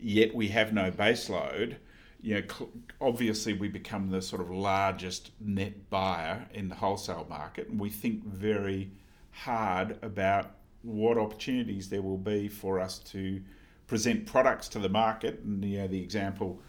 yet 0.00 0.34
we 0.34 0.48
have 0.48 0.72
no 0.72 0.90
baseload. 0.90 1.76
You 2.22 2.34
know, 2.34 2.42
cl- 2.42 2.70
obviously 3.00 3.54
we 3.54 3.68
become 3.68 4.10
the 4.10 4.20
sort 4.20 4.42
of 4.42 4.50
largest 4.50 5.30
net 5.40 5.88
buyer 5.90 6.46
in 6.52 6.68
the 6.68 6.74
wholesale 6.74 7.26
market, 7.28 7.68
and 7.68 7.80
we 7.80 7.90
think 7.90 8.24
very 8.24 8.90
hard 9.32 9.98
about 10.02 10.50
what 10.82 11.18
opportunities 11.18 11.88
there 11.88 12.02
will 12.02 12.18
be 12.18 12.48
for 12.48 12.78
us 12.78 12.98
to 12.98 13.40
present 13.86 14.26
products 14.26 14.68
to 14.68 14.78
the 14.78 14.88
market. 14.88 15.40
And 15.40 15.64
you 15.64 15.78
know, 15.78 15.88
the 15.88 16.00
example, 16.02 16.60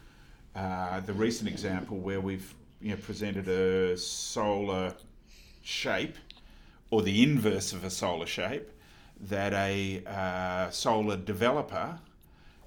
uh, 0.56 1.00
the 1.02 1.14
recent 1.14 1.50
example 1.50 1.98
where 1.98 2.22
we've 2.22 2.54
you 2.82 2.92
know 2.92 2.98
presented 2.98 3.48
a 3.48 3.98
solar 3.98 4.96
shape 5.62 6.18
or 6.90 7.02
the 7.02 7.24
inverse 7.24 7.72
of 7.72 7.84
a 7.84 7.90
solar 7.90 8.26
shape, 8.26 8.70
that 9.20 9.54
a 9.54 10.04
uh, 10.06 10.70
solar 10.72 11.16
developer 11.16 12.00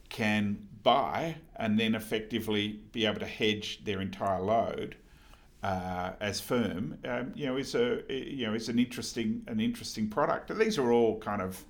can 0.08 0.66
buy 0.82 1.36
and 1.56 1.78
then 1.78 1.94
effectively 1.94 2.80
be 2.92 3.04
able 3.06 3.20
to 3.20 3.26
hedge 3.26 3.84
their 3.84 4.00
entire 4.00 4.40
load 4.40 4.96
uh, 5.64 6.12
as 6.20 6.40
firm, 6.40 6.98
um, 7.06 7.32
you 7.34 7.46
know, 7.46 7.56
is 7.56 7.74
a 7.74 8.02
you 8.08 8.46
know 8.46 8.54
is 8.54 8.68
an 8.68 8.78
interesting 8.78 9.42
an 9.46 9.60
interesting 9.60 10.08
product. 10.08 10.50
And 10.50 10.60
these 10.60 10.78
are 10.78 10.92
all 10.92 11.18
kind 11.20 11.40
of 11.40 11.64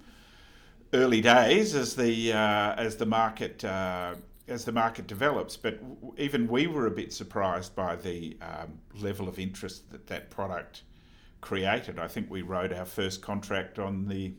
early 0.92 1.20
days 1.20 1.74
as 1.76 1.94
the 1.94 2.32
uh, 2.32 2.74
as 2.74 2.96
the 2.96 3.06
market 3.06 3.64
uh, 3.64 4.16
as 4.48 4.64
the 4.64 4.72
market 4.72 5.06
develops. 5.06 5.56
But 5.56 5.80
even 6.16 6.48
we 6.48 6.66
were 6.66 6.86
a 6.86 6.90
bit 6.90 7.12
surprised 7.12 7.74
by 7.74 7.96
the 7.96 8.36
um, 8.42 8.78
level 8.94 9.28
of 9.28 9.38
interest 9.38 9.90
that 9.90 10.06
that 10.08 10.30
product 10.30 10.82
created. 11.40 11.98
I 11.98 12.08
think 12.08 12.30
we 12.30 12.42
wrote 12.42 12.72
our 12.72 12.84
first 12.84 13.22
contract 13.22 13.78
on 13.78 14.08
the 14.08 14.34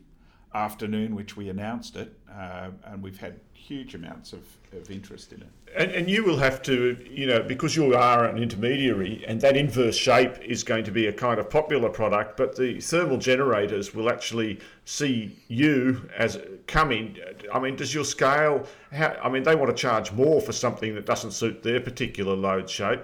afternoon 0.54 1.14
which 1.14 1.36
we 1.36 1.48
announced 1.48 1.96
it, 1.96 2.12
uh, 2.32 2.70
and 2.84 3.02
we've 3.02 3.18
had 3.18 3.38
huge 3.52 3.94
amounts 3.94 4.32
of, 4.32 4.44
of 4.72 4.90
interest 4.90 5.32
in 5.32 5.42
it. 5.42 5.48
And, 5.76 5.90
and, 5.90 6.08
you 6.08 6.24
will 6.24 6.38
have 6.38 6.62
to, 6.62 6.96
you 7.10 7.26
know, 7.26 7.42
because 7.42 7.74
you 7.74 7.94
are 7.94 8.24
an 8.24 8.38
intermediary, 8.38 9.24
and 9.26 9.40
that 9.40 9.56
inverse 9.56 9.96
shape 9.96 10.38
is 10.40 10.62
going 10.62 10.84
to 10.84 10.92
be 10.92 11.08
a 11.08 11.12
kind 11.12 11.38
of 11.38 11.50
popular 11.50 11.90
product, 11.90 12.36
but 12.36 12.56
the 12.56 12.80
thermal 12.80 13.18
generators 13.18 13.94
will 13.94 14.08
actually 14.08 14.60
see 14.84 15.36
you 15.48 16.08
as 16.16 16.38
coming. 16.66 17.18
I 17.52 17.58
mean, 17.58 17.76
does 17.76 17.92
your 17.92 18.04
scale? 18.04 18.66
How, 18.92 19.16
I 19.22 19.28
mean, 19.28 19.42
they 19.42 19.56
want 19.56 19.76
to 19.76 19.80
charge 19.80 20.12
more 20.12 20.40
for 20.40 20.52
something 20.52 20.94
that 20.94 21.04
doesn't 21.04 21.32
suit 21.32 21.62
their 21.62 21.80
particular 21.80 22.34
load 22.34 22.70
shape, 22.70 23.00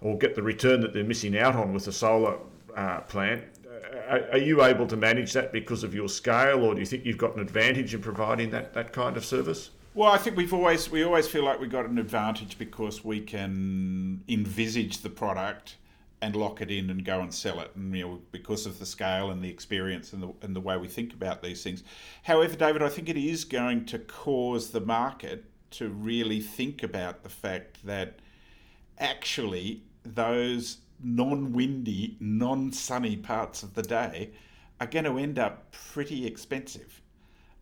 or 0.00 0.16
get 0.16 0.34
the 0.34 0.42
return 0.42 0.80
that 0.82 0.92
they're 0.92 1.04
missing 1.04 1.36
out 1.36 1.56
on 1.56 1.74
with 1.74 1.84
the 1.84 1.92
solar 1.92 2.38
uh, 2.76 3.00
plant. 3.00 3.44
Are, 4.08 4.38
you 4.38 4.62
able 4.62 4.86
to 4.86 4.96
manage 4.96 5.32
that 5.32 5.52
because 5.52 5.84
of 5.84 5.94
your 5.94 6.08
scale, 6.08 6.64
or 6.64 6.74
do 6.74 6.80
you 6.80 6.86
think 6.86 7.04
you've 7.04 7.18
got 7.18 7.34
an 7.34 7.40
advantage 7.40 7.94
in 7.94 8.00
providing 8.00 8.50
that, 8.50 8.74
that 8.74 8.92
kind 8.92 9.16
of 9.16 9.24
service? 9.24 9.70
Well, 9.94 10.10
I 10.10 10.18
think 10.18 10.36
we've 10.36 10.52
always 10.52 10.90
we 10.90 11.04
always 11.04 11.28
feel 11.28 11.44
like 11.44 11.60
we've 11.60 11.70
got 11.70 11.86
an 11.86 11.98
advantage 11.98 12.58
because 12.58 13.04
we 13.04 13.20
can 13.20 14.22
envisage 14.28 14.98
the 14.98 15.10
product 15.10 15.76
and 16.20 16.34
lock 16.34 16.60
it 16.60 16.70
in 16.70 16.90
and 16.90 17.04
go 17.04 17.20
and 17.20 17.32
sell 17.32 17.60
it, 17.60 17.70
and 17.76 17.94
you 17.96 18.04
know 18.04 18.20
because 18.32 18.66
of 18.66 18.78
the 18.78 18.86
scale 18.86 19.30
and 19.30 19.42
the 19.42 19.48
experience 19.48 20.12
and 20.12 20.22
the 20.22 20.32
and 20.42 20.56
the 20.56 20.60
way 20.60 20.76
we 20.76 20.88
think 20.88 21.12
about 21.12 21.42
these 21.42 21.62
things. 21.62 21.84
However, 22.24 22.56
David, 22.56 22.82
I 22.82 22.88
think 22.88 23.08
it 23.08 23.16
is 23.16 23.44
going 23.44 23.86
to 23.86 23.98
cause 24.00 24.70
the 24.70 24.80
market 24.80 25.44
to 25.72 25.88
really 25.88 26.40
think 26.40 26.82
about 26.82 27.22
the 27.22 27.28
fact 27.28 27.84
that 27.86 28.18
actually 28.98 29.82
those 30.04 30.78
non-windy, 31.04 32.16
non-sunny 32.18 33.16
parts 33.16 33.62
of 33.62 33.74
the 33.74 33.82
day 33.82 34.30
are 34.80 34.86
going 34.86 35.04
to 35.04 35.18
end 35.18 35.38
up 35.38 35.70
pretty 35.70 36.26
expensive. 36.26 37.00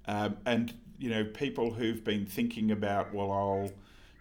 Um, 0.06 0.36
and 0.46 0.72
you 0.98 1.10
know, 1.10 1.24
people 1.24 1.72
who've 1.72 2.02
been 2.04 2.26
thinking 2.26 2.70
about, 2.70 3.12
well, 3.12 3.32
I'll, 3.32 3.70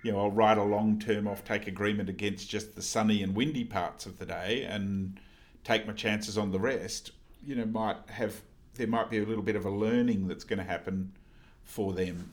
you 0.04 0.12
know, 0.12 0.20
I'll 0.20 0.32
write 0.32 0.58
a 0.58 0.64
long-term 0.64 1.28
off-take 1.28 1.68
agreement 1.68 2.10
against 2.10 2.50
just 2.50 2.76
the 2.76 2.82
sunny 2.82 3.22
and 3.22 3.36
windy 3.36 3.64
parts 3.64 4.08
of 4.08 4.18
the 4.18 4.26
day 4.26 4.64
and 4.64 5.20
take 5.64 5.86
my 5.86 5.94
chances 5.94 6.38
on 6.38 6.52
the 6.52 6.60
rest. 6.60 7.12
You 7.46 7.56
know, 7.56 7.66
might 7.66 7.98
have 8.08 8.42
there 8.76 8.88
might 8.88 9.10
be 9.10 9.20
a 9.20 9.26
little 9.26 9.44
bit 9.44 9.56
of 9.56 9.66
a 9.66 9.70
learning 9.70 10.28
that's 10.28 10.44
going 10.44 10.60
to 10.60 10.66
happen 10.66 11.12
for 11.64 11.94
them. 11.94 12.32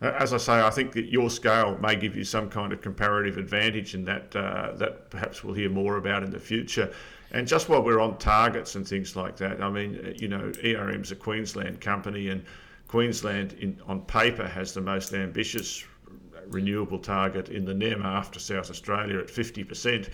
As 0.00 0.32
I 0.32 0.36
say, 0.36 0.60
I 0.60 0.70
think 0.70 0.92
that 0.92 1.06
your 1.06 1.28
scale 1.28 1.76
may 1.78 1.96
give 1.96 2.14
you 2.14 2.22
some 2.22 2.48
kind 2.48 2.72
of 2.72 2.80
comparative 2.80 3.36
advantage, 3.36 3.94
and 3.94 4.06
that 4.06 4.34
uh, 4.36 4.72
that 4.76 5.10
perhaps 5.10 5.42
we'll 5.42 5.54
hear 5.54 5.70
more 5.70 5.96
about 5.96 6.22
in 6.22 6.30
the 6.30 6.38
future. 6.38 6.92
And 7.32 7.46
just 7.46 7.68
while 7.68 7.82
we're 7.82 8.00
on 8.00 8.16
targets 8.18 8.74
and 8.76 8.86
things 8.86 9.16
like 9.16 9.36
that, 9.38 9.60
I 9.60 9.68
mean, 9.68 10.14
you 10.18 10.28
know, 10.28 10.52
ERM's 10.64 11.10
a 11.10 11.16
Queensland 11.16 11.80
company, 11.80 12.28
and 12.28 12.44
Queensland, 12.86 13.54
in, 13.54 13.80
on 13.86 14.02
paper, 14.02 14.46
has 14.46 14.72
the 14.72 14.80
most 14.80 15.12
ambitious 15.12 15.84
renewable 16.46 16.98
target 16.98 17.48
in 17.48 17.64
the 17.64 17.74
NEM 17.74 18.02
after 18.02 18.38
South 18.38 18.70
Australia 18.70 19.18
at 19.18 19.26
50%. 19.26 20.08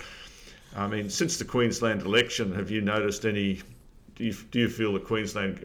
I 0.76 0.88
mean, 0.88 1.08
since 1.08 1.36
the 1.36 1.44
Queensland 1.44 2.02
election, 2.02 2.52
have 2.54 2.70
you 2.70 2.80
noticed 2.80 3.24
any 3.26 3.60
do 4.16 4.24
you, 4.24 4.34
do 4.50 4.60
you 4.60 4.68
feel 4.68 4.92
that 4.94 5.04
Queensland, 5.04 5.58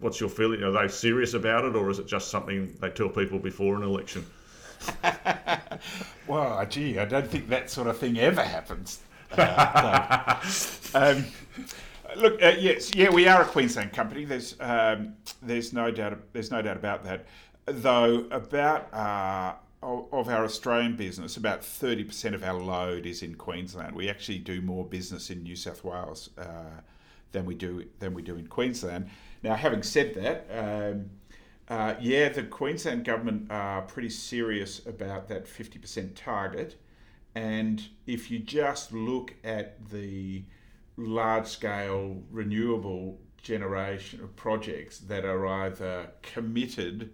what's 0.00 0.20
your 0.20 0.28
feeling? 0.28 0.62
Are 0.62 0.70
they 0.70 0.88
serious 0.88 1.34
about 1.34 1.64
it 1.64 1.74
or 1.74 1.90
is 1.90 1.98
it 1.98 2.06
just 2.06 2.30
something 2.30 2.74
they 2.80 2.90
tell 2.90 3.08
people 3.08 3.38
before 3.38 3.76
an 3.76 3.82
election? 3.82 4.24
well, 6.26 6.64
gee, 6.66 6.98
I 6.98 7.04
don't 7.04 7.26
think 7.26 7.48
that 7.48 7.70
sort 7.70 7.88
of 7.88 7.98
thing 7.98 8.18
ever 8.18 8.42
happens. 8.42 9.00
Uh, 9.36 10.40
um, 10.94 11.24
look, 12.16 12.40
uh, 12.40 12.54
yes, 12.56 12.94
yeah, 12.94 13.10
we 13.10 13.26
are 13.26 13.42
a 13.42 13.44
Queensland 13.44 13.92
company. 13.92 14.24
There's 14.24 14.54
um, 14.60 15.14
there's 15.42 15.72
no 15.72 15.90
doubt 15.90 16.20
there's 16.32 16.52
no 16.52 16.62
doubt 16.62 16.76
about 16.76 17.02
that. 17.02 17.26
Though 17.66 18.26
about 18.30 18.94
uh, 18.94 19.54
of 19.84 20.28
our 20.28 20.44
Australian 20.44 20.96
business, 20.96 21.36
about 21.36 21.62
30% 21.62 22.34
of 22.34 22.42
our 22.42 22.54
load 22.54 23.06
is 23.06 23.22
in 23.22 23.34
Queensland. 23.34 23.94
We 23.94 24.08
actually 24.08 24.38
do 24.38 24.60
more 24.60 24.84
business 24.84 25.30
in 25.30 25.42
New 25.42 25.56
South 25.56 25.84
Wales 25.84 26.30
uh, 26.38 26.80
than 27.34 27.44
we 27.44 27.54
do 27.54 27.84
than 27.98 28.14
we 28.14 28.22
do 28.22 28.36
in 28.36 28.46
Queensland. 28.46 29.10
Now, 29.42 29.56
having 29.56 29.82
said 29.82 30.14
that, 30.14 30.46
um, 30.50 31.10
uh, 31.68 31.96
yeah, 32.00 32.30
the 32.30 32.44
Queensland 32.44 33.04
government 33.04 33.50
are 33.50 33.82
pretty 33.82 34.08
serious 34.08 34.86
about 34.86 35.28
that 35.28 35.44
50% 35.44 36.12
target. 36.14 36.76
And 37.34 37.82
if 38.06 38.30
you 38.30 38.38
just 38.38 38.92
look 38.92 39.34
at 39.44 39.90
the 39.90 40.44
large 40.96 41.46
scale 41.46 42.22
renewable 42.30 43.18
generation 43.42 44.20
of 44.22 44.34
projects 44.36 44.98
that 45.00 45.24
are 45.24 45.46
either 45.46 46.10
committed 46.22 47.10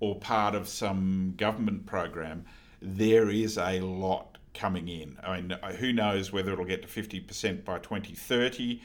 or 0.00 0.18
part 0.18 0.54
of 0.54 0.66
some 0.66 1.34
government 1.36 1.86
program, 1.86 2.44
there 2.80 3.30
is 3.30 3.58
a 3.58 3.80
lot 3.80 4.38
coming 4.54 4.88
in. 4.88 5.16
I 5.22 5.40
mean, 5.40 5.56
who 5.78 5.92
knows 5.92 6.32
whether 6.32 6.52
it'll 6.52 6.64
get 6.64 6.82
to 6.82 6.88
50% 6.88 7.64
by 7.64 7.78
2030? 7.78 8.80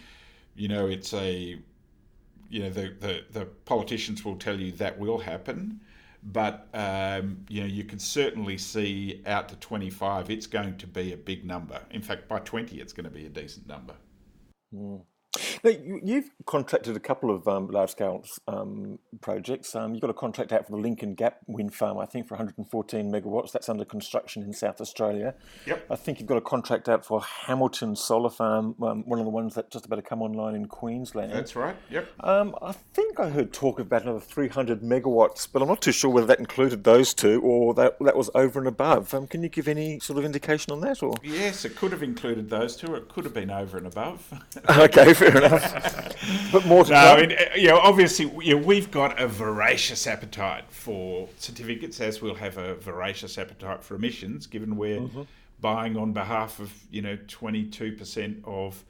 You 0.58 0.68
know, 0.68 0.88
it's 0.88 1.14
a 1.14 1.60
you 2.50 2.64
know 2.64 2.70
the, 2.70 2.94
the, 3.00 3.24
the 3.32 3.46
politicians 3.66 4.24
will 4.26 4.38
tell 4.38 4.60
you 4.60 4.72
that 4.74 4.98
will 4.98 5.20
happen, 5.20 5.80
but 6.24 6.68
um, 6.74 7.46
you 7.48 7.62
know 7.62 7.68
you 7.68 7.84
can 7.84 8.00
certainly 8.00 8.58
see 8.58 9.22
out 9.26 9.50
to 9.50 9.56
25 9.58 10.30
it's 10.30 10.48
going 10.48 10.78
to 10.78 10.88
be 10.88 11.14
a 11.14 11.18
big 11.18 11.46
number. 11.46 11.80
In 11.92 12.02
fact, 12.02 12.28
by 12.28 12.40
20 12.40 12.80
it's 12.80 12.94
going 12.94 13.06
to 13.06 13.10
be 13.10 13.26
a 13.26 13.30
decent 13.30 13.68
number. 13.68 13.94
Mm. 14.74 15.02
Now, 15.63 15.72
you, 15.72 16.15
have 16.15 16.29
contracted 16.46 16.96
a 16.96 17.00
couple 17.00 17.29
of 17.29 17.48
um, 17.48 17.67
large 17.67 17.91
scale 17.91 18.24
um, 18.48 19.00
projects. 19.22 19.75
Um, 19.75 19.94
you've 19.94 20.01
got 20.01 20.10
a 20.10 20.13
contract 20.13 20.51
out 20.51 20.65
for 20.65 20.72
the 20.72 20.77
Lincoln 20.77 21.13
Gap 21.13 21.39
wind 21.48 21.74
farm, 21.74 21.98
I 21.98 22.06
think, 22.06 22.27
for 22.27 22.36
114 22.36 23.12
megawatts. 23.12 23.51
That's 23.51 23.70
under 23.70 23.86
construction 23.86 24.44
in 24.44 24.53
South 24.53 24.82
Australia. 24.82 25.36
Yep. 25.65 25.88
I 25.89 25.96
think 25.96 26.20
you've 26.20 26.27
got 26.27 26.38
a 26.38 26.41
contract 26.41 26.89
out 26.89 27.06
for 27.06 27.22
Hamilton 27.22 27.96
Solar 27.96 28.29
Farm, 28.29 28.75
um, 28.82 29.03
one 29.06 29.20
of 29.20 29.25
the 29.25 29.32
ones 29.32 29.56
that's 29.56 29.70
just 29.72 29.86
about 29.86 29.98
to 29.98 30.01
come 30.01 30.22
online 30.22 30.56
in 30.56 30.65
Queensland. 30.65 31.32
That's 31.32 31.56
right. 31.56 31.75
Yep. 31.89 32.10
Um, 32.22 32.56
I 32.62 32.72
think 32.72 33.20
I 33.20 33.29
heard 33.29 33.53
talk 33.53 33.79
about 33.79 34.03
another 34.03 34.20
300 34.20 34.82
megawatts, 34.82 35.48
but 35.51 35.62
I'm 35.62 35.67
not 35.67 35.82
too 35.82 35.91
sure 35.91 36.10
whether 36.10 36.27
that 36.27 36.39
included 36.39 36.84
those 36.84 37.13
two 37.13 37.41
or 37.41 37.74
that 37.75 37.98
that 38.00 38.15
was 38.15 38.29
over 38.36 38.60
and 38.60 38.67
above. 38.67 39.13
Um, 39.13 39.27
can 39.27 39.44
you 39.44 39.50
give 39.50 39.67
any 39.67 40.00
sort 40.00 40.20
of 40.20 40.25
indication 40.25 40.72
on 40.72 40.82
that? 40.82 41.03
Or 41.03 41.15
yes, 41.24 41.65
it 41.65 41.75
could 41.75 41.91
have 41.91 42.03
included 42.03 42.50
those 42.50 42.75
two. 42.75 42.96
It 42.96 43.10
could 43.10 43.24
have 43.24 43.34
been 43.34 43.51
over 43.51 43.77
and 43.77 43.88
above. 43.88 44.34
okay 44.70 45.13
fair 45.32 45.44
enough. 45.44 46.52
but 46.52 46.66
more 46.66 46.84
to 46.84 46.92
no, 46.92 46.98
come. 46.98 47.18
I 47.18 47.22
mean, 47.22 47.32
uh, 47.34 47.56
you 47.56 47.68
know, 47.68 47.80
obviously, 47.80 48.32
you 48.44 48.56
know, 48.56 48.62
we've 48.66 48.92
got 48.92 49.20
a 49.22 49.28
voracious 49.28 50.08
appetite 50.08 50.66
for 50.70 51.30
certificates, 51.38 52.00
as 52.02 52.22
we'll 52.22 52.36
have 52.36 52.58
a 52.58 52.76
voracious 52.76 53.38
appetite 53.38 53.84
for 53.84 53.96
emissions, 53.96 54.48
given 54.48 54.76
we're 54.78 55.00
mm-hmm. 55.00 55.22
buying 55.62 55.98
on 55.98 56.14
behalf 56.14 56.60
of 56.60 56.74
you 56.92 57.02
know 57.02 57.18
twenty 57.28 57.66
two 57.66 57.94
percent 57.94 58.40
of 58.46 58.84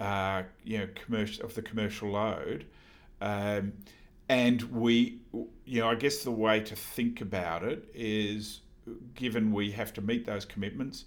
uh, 0.00 0.42
you 0.64 0.78
know 0.78 0.88
commercial 0.94 1.44
of 1.44 1.54
the 1.54 1.62
commercial 1.62 2.10
load. 2.10 2.66
Um, 3.20 3.72
and 4.28 4.62
we, 4.62 5.20
you 5.64 5.80
know, 5.80 5.88
I 5.88 5.94
guess 5.94 6.24
the 6.24 6.30
way 6.30 6.60
to 6.60 6.74
think 6.74 7.20
about 7.20 7.62
it 7.62 7.86
is, 7.94 8.60
given 9.14 9.52
we 9.52 9.70
have 9.72 9.92
to 9.94 10.00
meet 10.00 10.24
those 10.24 10.44
commitments, 10.44 11.04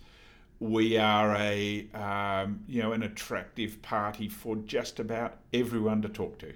we 0.59 0.97
are 0.97 1.35
a 1.35 1.87
um, 1.93 2.61
you 2.67 2.81
know 2.81 2.93
an 2.93 3.03
attractive 3.03 3.81
party 3.81 4.29
for 4.29 4.55
just 4.57 4.99
about 4.99 5.37
everyone 5.53 6.01
to 6.01 6.09
talk 6.09 6.37
to. 6.39 6.53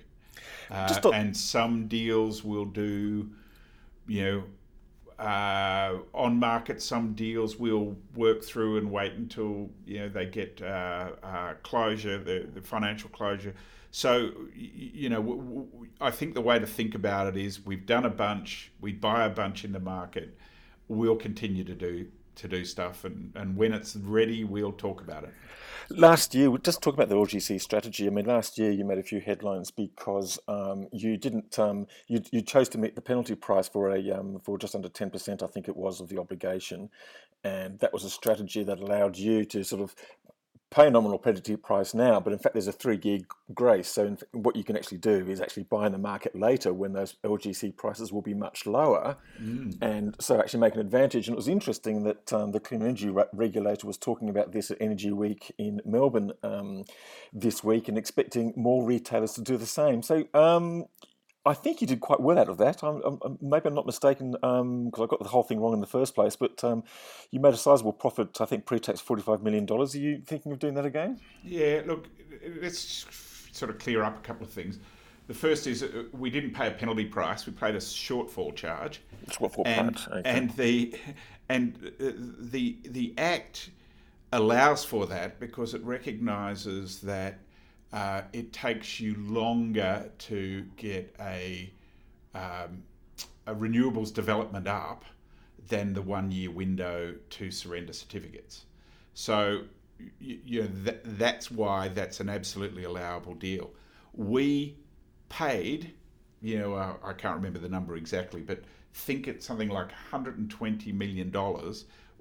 Uh, 0.72 1.12
and 1.14 1.36
some 1.36 1.88
deals 1.88 2.44
will 2.44 2.66
do, 2.66 3.30
you 4.08 4.24
know, 4.24 5.24
uh, 5.24 5.98
on 6.14 6.38
market. 6.38 6.82
Some 6.82 7.14
deals 7.14 7.58
we'll 7.58 7.96
work 8.16 8.44
through 8.44 8.78
and 8.78 8.92
wait 8.92 9.14
until 9.14 9.70
you 9.86 10.00
know 10.00 10.10
they 10.10 10.26
get 10.26 10.62
uh, 10.62 11.12
uh 11.22 11.54
closure, 11.64 12.18
the, 12.18 12.48
the 12.54 12.62
financial 12.62 13.10
closure. 13.10 13.54
So 13.92 14.32
you 14.56 15.10
know, 15.10 15.22
w- 15.22 15.42
w- 15.42 15.88
I 16.00 16.12
think 16.12 16.36
the 16.36 16.42
way 16.42 16.60
to 16.60 16.68
think 16.68 16.96
about 16.96 17.28
it 17.28 17.36
is 17.36 17.66
we've 17.66 17.86
done 17.86 18.06
a 18.06 18.10
bunch, 18.10 18.72
we 18.80 18.94
buy 18.94 19.26
a 19.26 19.30
bunch 19.30 19.66
in 19.66 19.72
the 19.72 19.80
market, 19.80 20.38
we'll 20.88 21.16
continue 21.16 21.64
to 21.64 21.76
do 21.76 22.08
to 22.40 22.48
do 22.48 22.66
stuff, 22.66 23.06
and, 23.06 23.32
and 23.36 23.56
when 23.56 23.74
it's 23.74 23.96
ready, 23.96 24.44
we'll 24.44 24.72
talk 24.72 25.02
about 25.02 25.24
it. 25.24 25.34
Last 25.90 26.36
year, 26.36 26.56
just 26.58 26.82
talk 26.82 26.94
about 26.94 27.10
the 27.10 27.16
LGC 27.16 27.60
strategy. 27.62 28.08
I 28.08 28.12
mean, 28.12 28.26
last 28.26 28.58
year 28.58 28.72
you 28.72 28.86
made 28.86 29.00
a 29.00 29.04
few 29.04 29.20
headlines 29.20 29.72
because 29.72 30.40
um, 30.48 30.88
you 30.92 31.18
didn't 31.18 31.58
um, 31.58 31.88
you, 32.08 32.22
you 32.32 32.42
chose 32.42 32.70
to 32.70 32.78
meet 32.78 32.96
the 32.96 33.02
penalty 33.02 33.36
price 33.36 33.68
for 33.68 33.90
a 33.90 34.12
um, 34.12 34.40
for 34.44 34.58
just 34.58 34.76
under 34.76 34.90
ten 34.90 35.10
percent, 35.10 35.44
I 35.44 35.48
think 35.48 35.68
it 35.68 35.76
was, 35.76 36.00
of 36.00 36.10
the 36.10 36.20
obligation, 36.20 36.90
and 37.44 37.80
that 37.80 37.92
was 37.94 38.04
a 38.04 38.10
strategy 38.10 38.64
that 38.64 38.80
allowed 38.80 39.18
you 39.18 39.46
to 39.46 39.64
sort 39.64 39.82
of 39.82 39.96
pay 40.72 40.88
a 40.88 40.92
nominal 40.92 41.18
penalty 41.18 41.56
price 41.56 41.94
now, 41.94 42.20
but 42.20 42.32
in 42.32 42.38
fact, 42.38 42.54
there's 42.54 42.68
a 42.68 42.72
three 42.72 43.00
year 43.02 43.20
grace. 43.54 43.90
So, 43.90 44.06
in, 44.06 44.18
what 44.34 44.56
you 44.56 44.64
can 44.64 44.78
actually 44.78 45.00
do 45.00 45.28
is 45.28 45.42
actually 45.42 45.64
buy 45.64 45.88
in 45.88 45.92
the 45.92 45.98
market 45.98 46.36
later 46.36 46.74
when 46.74 46.94
those 46.94 47.16
LGC 47.24 47.76
prices 47.76 48.14
will 48.14 48.22
be 48.22 48.34
much 48.34 48.66
lower, 48.66 49.18
mm. 49.42 49.76
and 49.82 50.16
so 50.20 50.40
actually 50.40 50.60
make 50.60 50.76
an 50.76 50.82
advantage. 50.82 51.28
And 51.28 51.36
it 51.36 51.38
was 51.38 51.48
interesting 51.48 52.04
that 52.04 52.32
um, 52.34 52.52
the 52.52 52.60
Clean 52.60 52.82
Energy 52.82 53.10
re- 53.10 53.24
Regulator 53.34 53.88
was 53.88 53.98
talking 53.98 54.30
about 54.30 54.52
this 54.52 54.70
at 54.70 54.78
Energy 54.80 55.12
Week 55.12 55.52
in 55.58 55.82
Melbourne 55.86 56.34
um, 56.44 56.86
this 57.34 57.64
week 57.64 57.88
and 57.88 57.98
expecting 57.98 58.54
more 58.56 58.86
retailers 58.86 59.34
to 59.34 59.42
do 59.42 59.58
the 59.58 59.66
same. 59.66 60.04
So, 60.04 60.26
um, 60.34 60.86
I 61.46 61.54
think 61.54 61.82
you 61.82 61.88
did 61.88 62.02
quite 62.02 62.20
well 62.20 62.38
out 62.38 62.50
of 62.50 62.58
that. 62.58 62.84
I'm, 62.84 63.02
I'm, 63.06 63.38
maybe 63.42 63.68
I'm 63.68 63.74
not 63.74 63.86
mistaken 63.86 64.32
because 64.32 64.62
um, 64.62 64.92
I 64.96 65.06
got 65.06 65.24
the 65.24 65.30
whole 65.30 65.44
thing 65.44 65.60
wrong 65.60 65.74
in 65.74 65.80
the 65.80 65.88
first 65.88 66.14
place. 66.14 66.36
But 66.36 66.64
um, 66.64 66.84
you 67.32 67.40
made 67.40 67.54
a 67.54 67.58
sizable 67.58 67.94
profit. 67.94 68.42
I 68.42 68.46
think 68.46 68.66
pre-tax 68.66 69.00
forty-five 69.00 69.42
million 69.42 69.66
dollars. 69.66 69.96
Are 69.96 70.00
you 70.00 70.22
thinking 70.26 70.52
of 70.52 70.60
doing 70.60 70.74
that 70.76 70.86
again? 70.86 71.20
Yeah. 71.44 71.82
Look, 71.86 72.08
let's 72.62 73.06
sort 73.52 73.72
of 73.72 73.80
clear 73.80 74.04
up 74.04 74.18
a 74.18 74.22
couple 74.22 74.46
of 74.46 74.52
things. 74.52 74.80
The 75.28 75.34
first 75.34 75.68
is 75.68 75.84
uh, 75.84 76.06
we 76.12 76.30
didn't 76.30 76.54
pay 76.54 76.68
a 76.68 76.72
penalty 76.72 77.06
price. 77.06 77.46
We 77.46 77.54
paid 77.54 77.76
a 77.76 77.80
shortfall 77.80 78.56
charge. 78.56 79.02
Shortfall 79.30 79.66
and, 79.66 79.96
Okay. 80.12 80.22
And 80.26 80.50
the 80.56 80.96
and 81.48 81.94
uh, 82.02 82.12
the 82.40 82.78
the 82.84 83.14
act 83.18 83.70
allows 84.34 84.84
for 84.84 85.06
that 85.08 85.40
because 85.40 85.74
it 85.74 85.84
recognises 85.84 87.00
that 87.02 87.40
uh, 87.92 88.22
it 88.34 88.54
takes 88.54 89.00
you 89.00 89.16
longer 89.18 90.12
to 90.18 90.64
get 90.78 91.16
a, 91.20 91.72
um, 92.36 92.84
a 93.48 93.56
renewables 93.56 94.14
development 94.14 94.68
up 94.68 95.06
than 95.68 95.94
the 95.94 96.02
one 96.02 96.32
year 96.32 96.52
window 96.52 97.16
to 97.30 97.52
surrender 97.52 97.94
certificates. 97.94 98.66
So 99.14 99.64
you, 100.20 100.40
you 100.46 100.62
know, 100.62 100.70
that, 100.84 101.02
that's 101.18 101.52
why 101.52 101.90
that's 101.90 102.20
an 102.20 102.30
absolutely 102.30 102.84
allowable 102.84 103.36
deal. 103.36 103.72
We 104.14 104.78
paid, 105.30 105.94
you 106.42 106.60
know, 106.60 106.74
uh, 106.74 106.96
I 107.04 107.14
can't 107.14 107.36
remember 107.36 107.60
the 107.60 107.70
number 107.70 107.96
exactly, 107.96 108.42
but 108.42 108.64
think 108.94 109.28
it's 109.28 109.46
something 109.46 109.70
like 109.70 109.90
$120 110.12 110.94
million. 110.94 111.34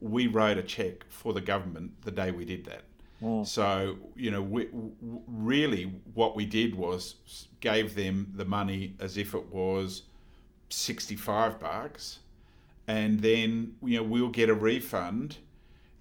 We 0.01 0.27
wrote 0.27 0.59
a 0.59 0.63
check 0.63 1.05
for 1.09 1.33
the 1.33 1.41
government 1.41 2.03
the 2.03 2.11
day 2.11 2.31
we 2.31 2.45
did 2.45 2.65
that. 2.67 2.83
Mm. 3.23 3.47
So, 3.47 3.97
you 4.15 4.31
know, 4.31 4.43
we, 4.43 4.69
really 5.01 5.93
what 6.15 6.37
we 6.37 6.47
did 6.47 6.75
was 6.75 7.17
gave 7.61 7.95
them 7.95 8.33
the 8.35 8.45
money 8.45 8.95
as 9.01 9.17
if 9.17 9.35
it 9.35 9.53
was 9.53 10.03
65 10.71 11.59
bucks. 11.59 12.21
And 12.87 13.21
then, 13.21 13.75
you 13.83 13.99
know, 13.99 14.03
we'll 14.03 14.29
get 14.29 14.49
a 14.49 14.55
refund 14.55 15.39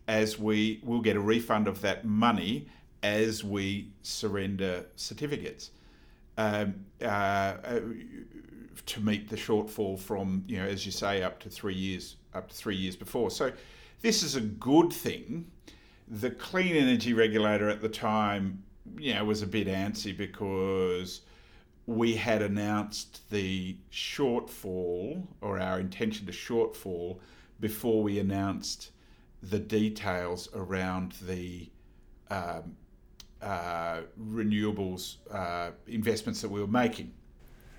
as 0.07 0.39
we, 0.39 0.79
we'll 0.83 1.01
get 1.01 1.15
a 1.15 1.19
refund 1.19 1.67
of 1.67 1.81
that 1.81 2.05
money 2.05 2.69
as 3.03 3.43
we 3.43 3.89
surrender 4.03 4.85
certificates. 4.95 5.71
Um, 6.37 6.85
uh, 7.01 7.05
uh, 7.05 7.79
to 8.85 9.01
meet 9.01 9.27
the 9.27 9.35
shortfall 9.35 9.99
from, 9.99 10.43
you 10.47 10.57
know, 10.57 10.65
as 10.65 10.85
you 10.85 10.91
say, 10.91 11.23
up 11.23 11.39
to 11.39 11.49
three 11.49 11.73
years, 11.73 12.17
up 12.35 12.47
to 12.49 12.55
three 12.55 12.75
years 12.75 12.95
before. 12.95 13.31
So, 13.31 13.51
this 14.01 14.21
is 14.21 14.35
a 14.35 14.41
good 14.41 14.93
thing 14.93 15.49
the 16.07 16.31
clean 16.31 16.75
energy 16.75 17.13
regulator 17.13 17.69
at 17.69 17.81
the 17.81 17.89
time, 17.89 18.63
you 18.97 19.13
know, 19.13 19.25
was 19.25 19.41
a 19.41 19.47
bit 19.47 19.67
antsy 19.67 20.15
because 20.15 21.21
we 21.85 22.15
had 22.15 22.41
announced 22.41 23.29
the 23.29 23.75
shortfall 23.91 25.25
or 25.41 25.59
our 25.59 25.79
intention 25.79 26.25
to 26.25 26.31
shortfall 26.31 27.19
before 27.59 28.03
we 28.03 28.19
announced 28.19 28.91
the 29.43 29.59
details 29.59 30.49
around 30.53 31.13
the 31.23 31.69
um, 32.29 32.75
uh, 33.41 34.01
renewables 34.19 35.17
uh, 35.31 35.71
investments 35.87 36.41
that 36.41 36.49
we 36.49 36.59
were 36.59 36.67
making. 36.67 37.11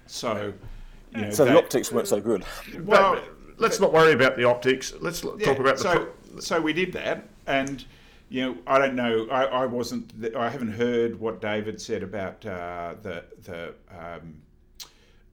So, 0.06 0.52
you 1.14 1.22
know, 1.22 1.30
so 1.30 1.44
the 1.44 1.58
optics 1.58 1.92
weren't 1.92 2.08
so 2.08 2.20
good. 2.20 2.44
Well, 2.84 3.20
let's 3.58 3.80
not 3.80 3.92
worry 3.92 4.12
about 4.12 4.36
the 4.36 4.44
optics. 4.44 4.94
Let's 5.00 5.22
yeah, 5.22 5.44
talk 5.44 5.58
about 5.58 5.76
the. 5.76 5.82
So, 5.82 5.98
pro- 6.32 6.40
so 6.40 6.60
we 6.60 6.72
did 6.72 6.92
that, 6.92 7.28
and 7.46 7.84
you 8.28 8.42
know, 8.42 8.56
I 8.66 8.78
don't 8.78 8.94
know. 8.94 9.26
I, 9.30 9.44
I 9.44 9.66
wasn't. 9.66 10.12
I 10.36 10.50
haven't 10.50 10.72
heard 10.72 11.18
what 11.18 11.40
David 11.40 11.80
said 11.80 12.02
about 12.02 12.44
uh, 12.44 12.94
the 13.02 13.24
the 13.42 13.74
um, 13.90 14.42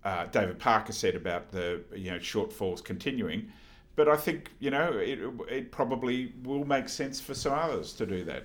uh, 0.04 0.26
David 0.28 0.60
Parker 0.60 0.94
said 0.94 1.16
about 1.16 1.52
the 1.52 1.82
you 1.94 2.12
know 2.12 2.20
shortfalls 2.20 2.84
continuing, 2.84 3.52
but 3.96 4.08
I 4.08 4.16
think 4.16 4.52
you 4.60 4.72
know 4.72 4.94
it, 4.94 5.20
it 5.50 5.72
probably 5.72 6.34
will 6.44 6.64
make 6.64 6.88
sense 6.88 7.20
for 7.20 7.34
some 7.34 7.54
others 7.54 7.92
to 7.94 8.06
do 8.06 8.24
that. 8.26 8.44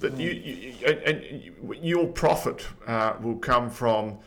But 0.00 0.16
you, 0.16 0.30
you 0.30 0.86
and, 0.86 1.84
your 1.84 2.06
profit 2.06 2.66
uh, 2.86 3.14
will 3.20 3.36
come 3.36 3.70
from 3.70 4.18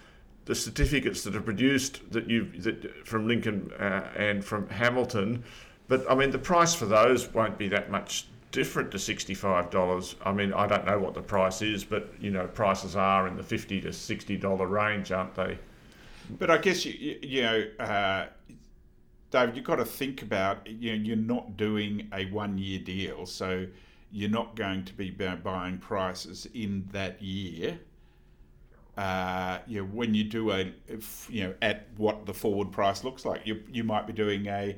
the 0.45 0.53
certificates 0.53 1.23
that 1.23 1.35
are 1.35 1.41
produced 1.41 2.11
that 2.11 2.29
you 2.29 2.45
that 2.59 3.05
from 3.05 3.27
Lincoln 3.27 3.71
uh, 3.77 4.09
and 4.15 4.45
from 4.45 4.69
Hamilton. 4.69 5.43
But 5.87 6.09
I 6.09 6.15
mean, 6.15 6.31
the 6.31 6.39
price 6.39 6.73
for 6.73 6.85
those 6.85 7.33
won't 7.33 7.57
be 7.57 7.67
that 7.69 7.91
much 7.91 8.27
different 8.55 8.91
to 8.91 8.97
$65. 8.97 10.15
I 10.25 10.31
mean, 10.31 10.53
I 10.53 10.65
don't 10.67 10.85
know 10.85 10.99
what 10.99 11.13
the 11.13 11.21
price 11.21 11.61
is, 11.61 11.83
but 11.83 12.13
you 12.19 12.31
know, 12.31 12.47
prices 12.47 12.95
are 12.95 13.27
in 13.27 13.35
the 13.37 13.43
50 13.43 13.81
to 13.81 13.89
$60 13.89 14.69
range, 14.69 15.11
aren't 15.11 15.35
they? 15.35 15.59
But 16.29 16.49
I 16.49 16.57
guess 16.57 16.85
you, 16.85 17.19
you 17.21 17.41
know, 17.43 17.59
uh, 17.79 18.27
David, 19.31 19.55
you've 19.55 19.65
got 19.65 19.77
to 19.77 19.85
think 19.85 20.21
about 20.21 20.65
you 20.67 20.91
know 20.91 21.03
you're 21.03 21.17
not 21.35 21.57
doing 21.57 22.09
a 22.13 22.25
one 22.27 22.57
year 22.57 22.79
deal, 22.79 23.25
so 23.25 23.67
you're 24.11 24.29
not 24.31 24.55
going 24.55 24.85
to 24.85 24.93
be 24.93 25.09
buying 25.11 25.77
prices 25.79 26.47
in 26.53 26.87
that 26.93 27.21
year. 27.21 27.79
uh, 28.97 29.59
you 29.67 29.81
know, 29.81 29.87
when 29.87 30.13
you 30.13 30.23
do 30.23 30.51
a, 30.51 30.71
you 31.29 31.43
know, 31.43 31.53
at 31.61 31.87
what 31.97 32.25
the 32.25 32.33
forward 32.33 32.71
price 32.71 33.03
looks 33.03 33.25
like, 33.25 33.45
you, 33.45 33.61
you 33.71 33.83
might 33.83 34.07
be 34.07 34.13
doing 34.13 34.47
a, 34.47 34.75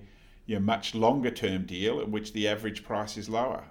you 0.48 0.56
know, 0.56 0.62
much 0.62 0.96
longer 0.96 1.30
term 1.30 1.66
deal 1.66 2.02
in 2.02 2.10
which 2.10 2.34
the 2.34 2.48
average 2.48 2.84
price 2.84 3.18
is 3.18 3.30
lower. 3.30 3.64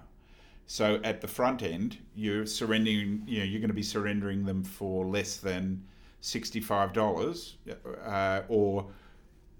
So 0.65 0.99
at 1.03 1.21
the 1.21 1.27
front 1.27 1.63
end, 1.63 1.97
you're 2.15 2.45
surrendering, 2.45 3.23
you 3.25 3.39
know, 3.39 3.45
you're 3.45 3.59
going 3.59 3.69
to 3.69 3.73
be 3.73 3.83
surrendering 3.83 4.45
them 4.45 4.63
for 4.63 5.05
less 5.05 5.37
than 5.37 5.83
sixty-five 6.21 6.93
dollars, 6.93 7.55
uh, 8.05 8.41
or 8.47 8.87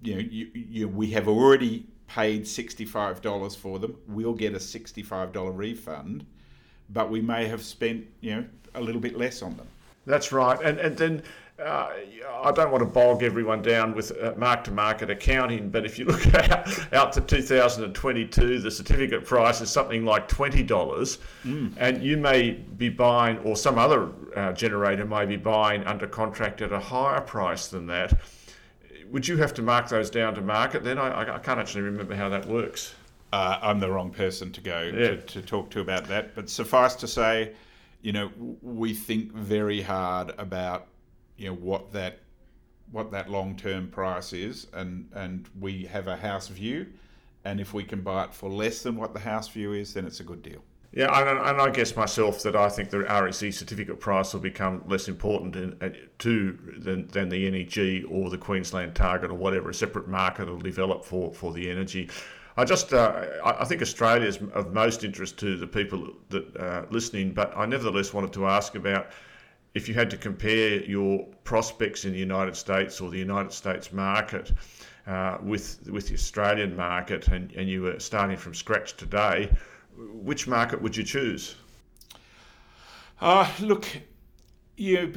you 0.02 0.14
know, 0.14 0.20
you, 0.20 0.50
you, 0.54 0.88
we 0.88 1.10
have 1.10 1.28
already 1.28 1.86
paid 2.06 2.46
sixty-five 2.46 3.20
dollars 3.20 3.54
for 3.54 3.78
them. 3.78 3.96
We'll 4.06 4.34
get 4.34 4.54
a 4.54 4.60
sixty-five 4.60 5.32
dollar 5.32 5.52
refund, 5.52 6.26
but 6.90 7.10
we 7.10 7.20
may 7.20 7.46
have 7.46 7.62
spent, 7.62 8.06
you 8.20 8.36
know, 8.36 8.44
a 8.74 8.80
little 8.80 9.00
bit 9.00 9.16
less 9.16 9.42
on 9.42 9.56
them. 9.56 9.66
That's 10.08 10.32
right, 10.32 10.58
and 10.62 10.78
and 10.78 10.96
then 10.96 11.22
uh, 11.64 11.90
I 12.44 12.52
don't 12.52 12.70
want 12.70 12.82
to 12.82 12.88
bog 12.88 13.22
everyone 13.22 13.62
down 13.62 13.94
with 13.94 14.12
mark 14.36 14.64
to 14.64 14.70
market 14.70 15.10
accounting, 15.10 15.70
but 15.70 15.84
if 15.84 15.98
you 15.98 16.04
look 16.04 16.24
out, 16.34 16.94
out 16.94 17.12
to 17.14 17.20
2022, 17.20 18.60
the 18.60 18.70
certificate 18.70 19.24
price 19.24 19.60
is 19.60 19.68
something 19.68 20.04
like 20.04 20.28
$20, 20.28 20.66
mm. 21.44 21.72
and 21.76 22.02
you 22.02 22.16
may 22.16 22.52
be 22.52 22.88
buying, 22.88 23.38
or 23.38 23.56
some 23.56 23.76
other 23.76 24.10
uh, 24.36 24.52
generator 24.52 25.04
may 25.04 25.26
be 25.26 25.36
buying 25.36 25.84
under 25.84 26.06
contract 26.06 26.62
at 26.62 26.72
a 26.72 26.78
higher 26.78 27.20
price 27.20 27.66
than 27.66 27.86
that. 27.86 28.18
Would 29.10 29.26
you 29.26 29.36
have 29.38 29.52
to 29.54 29.62
mark 29.62 29.88
those 29.88 30.10
down 30.10 30.34
to 30.36 30.40
market 30.40 30.84
then? 30.84 30.98
I, 30.98 31.34
I 31.34 31.38
can't 31.38 31.58
actually 31.58 31.82
remember 31.82 32.14
how 32.14 32.28
that 32.28 32.46
works. 32.46 32.94
Uh, 33.32 33.58
I'm 33.60 33.80
the 33.80 33.90
wrong 33.90 34.10
person 34.10 34.52
to 34.52 34.60
go 34.60 34.82
yeah. 34.82 34.92
to, 34.92 35.16
to 35.16 35.42
talk 35.42 35.70
to 35.70 35.80
about 35.80 36.06
that, 36.08 36.34
but 36.34 36.48
suffice 36.48 36.94
to 36.96 37.08
say, 37.08 37.52
you 38.00 38.12
know, 38.12 38.30
we 38.62 38.94
think 38.94 39.32
very 39.32 39.82
hard 39.82 40.32
about, 40.38 40.86
you 41.36 41.48
know, 41.48 41.54
what 41.54 41.92
that 41.92 42.20
what 42.90 43.10
that 43.10 43.30
long 43.30 43.56
term 43.56 43.88
price 43.88 44.32
is, 44.32 44.66
and 44.72 45.08
and 45.14 45.48
we 45.58 45.84
have 45.84 46.06
a 46.06 46.16
house 46.16 46.48
view, 46.48 46.86
and 47.44 47.60
if 47.60 47.74
we 47.74 47.84
can 47.84 48.00
buy 48.00 48.24
it 48.24 48.34
for 48.34 48.48
less 48.48 48.82
than 48.82 48.96
what 48.96 49.12
the 49.12 49.20
house 49.20 49.48
view 49.48 49.72
is, 49.72 49.94
then 49.94 50.06
it's 50.06 50.20
a 50.20 50.24
good 50.24 50.42
deal. 50.42 50.62
Yeah, 50.92 51.20
and, 51.20 51.38
and 51.38 51.60
I 51.60 51.68
guess 51.68 51.94
myself 51.94 52.42
that 52.44 52.56
I 52.56 52.70
think 52.70 52.88
the 52.88 53.00
REC 53.00 53.52
certificate 53.52 54.00
price 54.00 54.32
will 54.32 54.40
become 54.40 54.82
less 54.86 55.06
important 55.06 55.54
in, 55.54 55.76
uh, 55.82 55.90
to 56.20 56.58
than, 56.78 57.06
than 57.08 57.28
the 57.28 57.50
NEG 57.50 58.06
or 58.10 58.30
the 58.30 58.38
Queensland 58.38 58.94
target 58.94 59.30
or 59.30 59.34
whatever 59.34 59.68
a 59.68 59.74
separate 59.74 60.08
market 60.08 60.48
will 60.48 60.58
develop 60.58 61.04
for, 61.04 61.32
for 61.34 61.52
the 61.52 61.70
energy. 61.70 62.08
I 62.58 62.64
just 62.64 62.92
uh, 62.92 63.24
I 63.44 63.64
think 63.64 63.82
Australia 63.82 64.26
is 64.26 64.40
of 64.52 64.72
most 64.74 65.04
interest 65.04 65.38
to 65.38 65.56
the 65.56 65.66
people 65.66 66.12
that 66.30 66.56
are 66.56 66.82
uh, 66.82 66.86
listening, 66.90 67.32
but 67.32 67.56
I 67.56 67.66
nevertheless 67.66 68.12
wanted 68.12 68.32
to 68.32 68.48
ask 68.48 68.74
about 68.74 69.12
if 69.74 69.88
you 69.88 69.94
had 69.94 70.10
to 70.10 70.16
compare 70.16 70.82
your 70.82 71.24
prospects 71.44 72.04
in 72.04 72.10
the 72.10 72.18
United 72.18 72.56
States 72.56 73.00
or 73.00 73.10
the 73.10 73.18
United 73.18 73.52
States 73.52 73.92
market 73.92 74.50
uh, 75.06 75.38
with 75.40 75.88
with 75.88 76.08
the 76.08 76.14
Australian 76.14 76.74
market, 76.74 77.28
and, 77.28 77.52
and 77.52 77.68
you 77.68 77.82
were 77.82 78.00
starting 78.00 78.36
from 78.36 78.54
scratch 78.54 78.96
today, 78.96 79.52
which 79.96 80.48
market 80.48 80.82
would 80.82 80.96
you 80.96 81.04
choose? 81.04 81.54
Uh, 83.20 83.48
look, 83.60 83.86
you, 84.76 85.14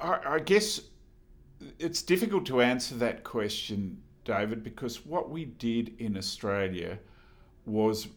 I, 0.00 0.20
I 0.24 0.38
guess 0.38 0.80
it's 1.78 2.00
difficult 2.00 2.46
to 2.46 2.62
answer 2.62 2.94
that 2.94 3.24
question 3.24 4.02
David, 4.28 4.62
because 4.62 5.06
what 5.06 5.30
we 5.30 5.46
did 5.46 5.94
in 5.98 6.16
Australia 6.16 6.98
was 7.64 8.08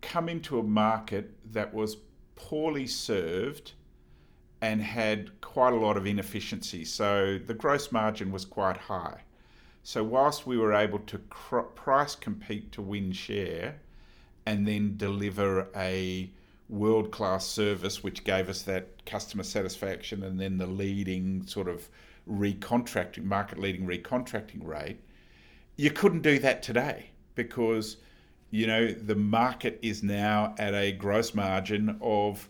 come 0.00 0.28
into 0.28 0.60
a 0.60 0.62
market 0.62 1.34
that 1.52 1.74
was 1.74 1.96
poorly 2.36 2.86
served 2.86 3.72
and 4.60 4.80
had 4.80 5.40
quite 5.40 5.72
a 5.72 5.76
lot 5.76 5.96
of 5.96 6.06
inefficiency. 6.06 6.84
So 6.84 7.38
the 7.44 7.52
gross 7.52 7.90
margin 7.90 8.30
was 8.30 8.44
quite 8.44 8.76
high. 8.76 9.22
So, 9.82 10.04
whilst 10.04 10.46
we 10.46 10.56
were 10.56 10.74
able 10.74 10.98
to 11.00 11.18
cr- 11.30 11.60
price 11.60 12.14
compete 12.14 12.70
to 12.72 12.82
win 12.82 13.10
share 13.12 13.80
and 14.46 14.68
then 14.68 14.96
deliver 14.96 15.68
a 15.74 16.30
world 16.68 17.10
class 17.10 17.46
service, 17.46 18.02
which 18.04 18.22
gave 18.22 18.48
us 18.48 18.62
that 18.62 19.04
customer 19.06 19.42
satisfaction 19.42 20.22
and 20.22 20.38
then 20.38 20.58
the 20.58 20.66
leading 20.66 21.46
sort 21.46 21.68
of 21.68 21.88
recontracting, 22.30 23.24
market 23.24 23.58
leading 23.58 23.86
recontracting 23.86 24.64
rate, 24.64 25.00
you 25.78 25.90
couldn't 25.90 26.22
do 26.22 26.38
that 26.40 26.62
today 26.62 27.06
because 27.36 27.96
you 28.50 28.66
know 28.66 28.88
the 28.88 29.14
market 29.14 29.78
is 29.80 30.02
now 30.02 30.54
at 30.58 30.74
a 30.74 30.92
gross 30.92 31.34
margin 31.34 31.96
of 32.02 32.46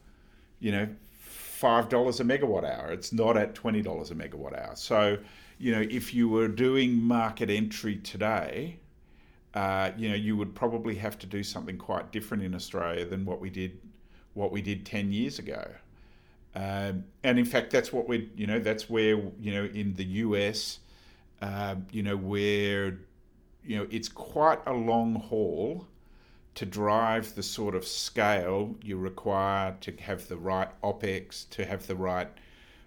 you 0.58 0.72
know 0.72 0.88
five 1.20 1.88
dollars 1.88 2.18
a 2.18 2.24
megawatt 2.24 2.64
hour. 2.64 2.90
It's 2.90 3.12
not 3.12 3.36
at 3.36 3.54
twenty 3.54 3.82
dollars 3.82 4.10
a 4.10 4.14
megawatt 4.14 4.58
hour. 4.58 4.74
So 4.74 5.18
you 5.58 5.72
know 5.72 5.86
if 5.88 6.12
you 6.12 6.28
were 6.28 6.48
doing 6.48 7.00
market 7.00 7.50
entry 7.50 7.96
today, 7.96 8.80
uh, 9.54 9.90
you 9.96 10.08
know 10.08 10.16
you 10.16 10.36
would 10.36 10.54
probably 10.54 10.96
have 10.96 11.18
to 11.18 11.26
do 11.26 11.44
something 11.44 11.76
quite 11.76 12.10
different 12.10 12.42
in 12.42 12.54
Australia 12.54 13.04
than 13.04 13.24
what 13.24 13.40
we 13.40 13.50
did 13.50 13.78
what 14.32 14.50
we 14.50 14.62
did 14.62 14.86
ten 14.86 15.12
years 15.12 15.38
ago. 15.38 15.70
Um, 16.54 17.04
and 17.22 17.38
in 17.38 17.44
fact, 17.44 17.70
that's 17.70 17.92
what 17.92 18.08
we 18.08 18.30
you 18.36 18.46
know 18.46 18.58
that's 18.58 18.88
where 18.88 19.16
you 19.38 19.52
know 19.52 19.64
in 19.66 19.94
the 19.94 20.04
US. 20.04 20.78
Uh, 21.40 21.76
you 21.92 22.02
know, 22.02 22.16
where 22.16 22.98
you 23.68 23.76
know, 23.76 23.86
it's 23.90 24.08
quite 24.08 24.60
a 24.66 24.72
long 24.72 25.14
haul 25.14 25.86
to 26.54 26.64
drive 26.64 27.34
the 27.34 27.42
sort 27.42 27.74
of 27.74 27.86
scale 27.86 28.74
you 28.82 28.96
require 28.96 29.76
to 29.82 29.92
have 30.00 30.26
the 30.26 30.38
right 30.38 30.68
OPEX, 30.82 31.48
to 31.50 31.66
have 31.66 31.86
the 31.86 31.94
right 31.94 32.28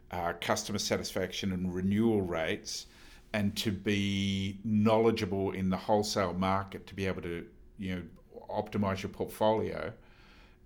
uh, 0.09 0.33
customer 0.41 0.79
satisfaction 0.79 1.51
and 1.51 1.73
renewal 1.73 2.23
rates, 2.23 2.87
and 3.31 3.55
to 3.55 3.71
be 3.71 4.57
knowledgeable 4.65 5.51
in 5.51 5.69
the 5.69 5.77
wholesale 5.77 6.33
market 6.33 6.87
to 6.87 6.95
be 6.95 7.05
able 7.05 7.21
to, 7.21 7.45
you 7.77 7.95
know, 7.95 8.01
optimize 8.49 9.03
your 9.03 9.11
portfolio. 9.11 9.93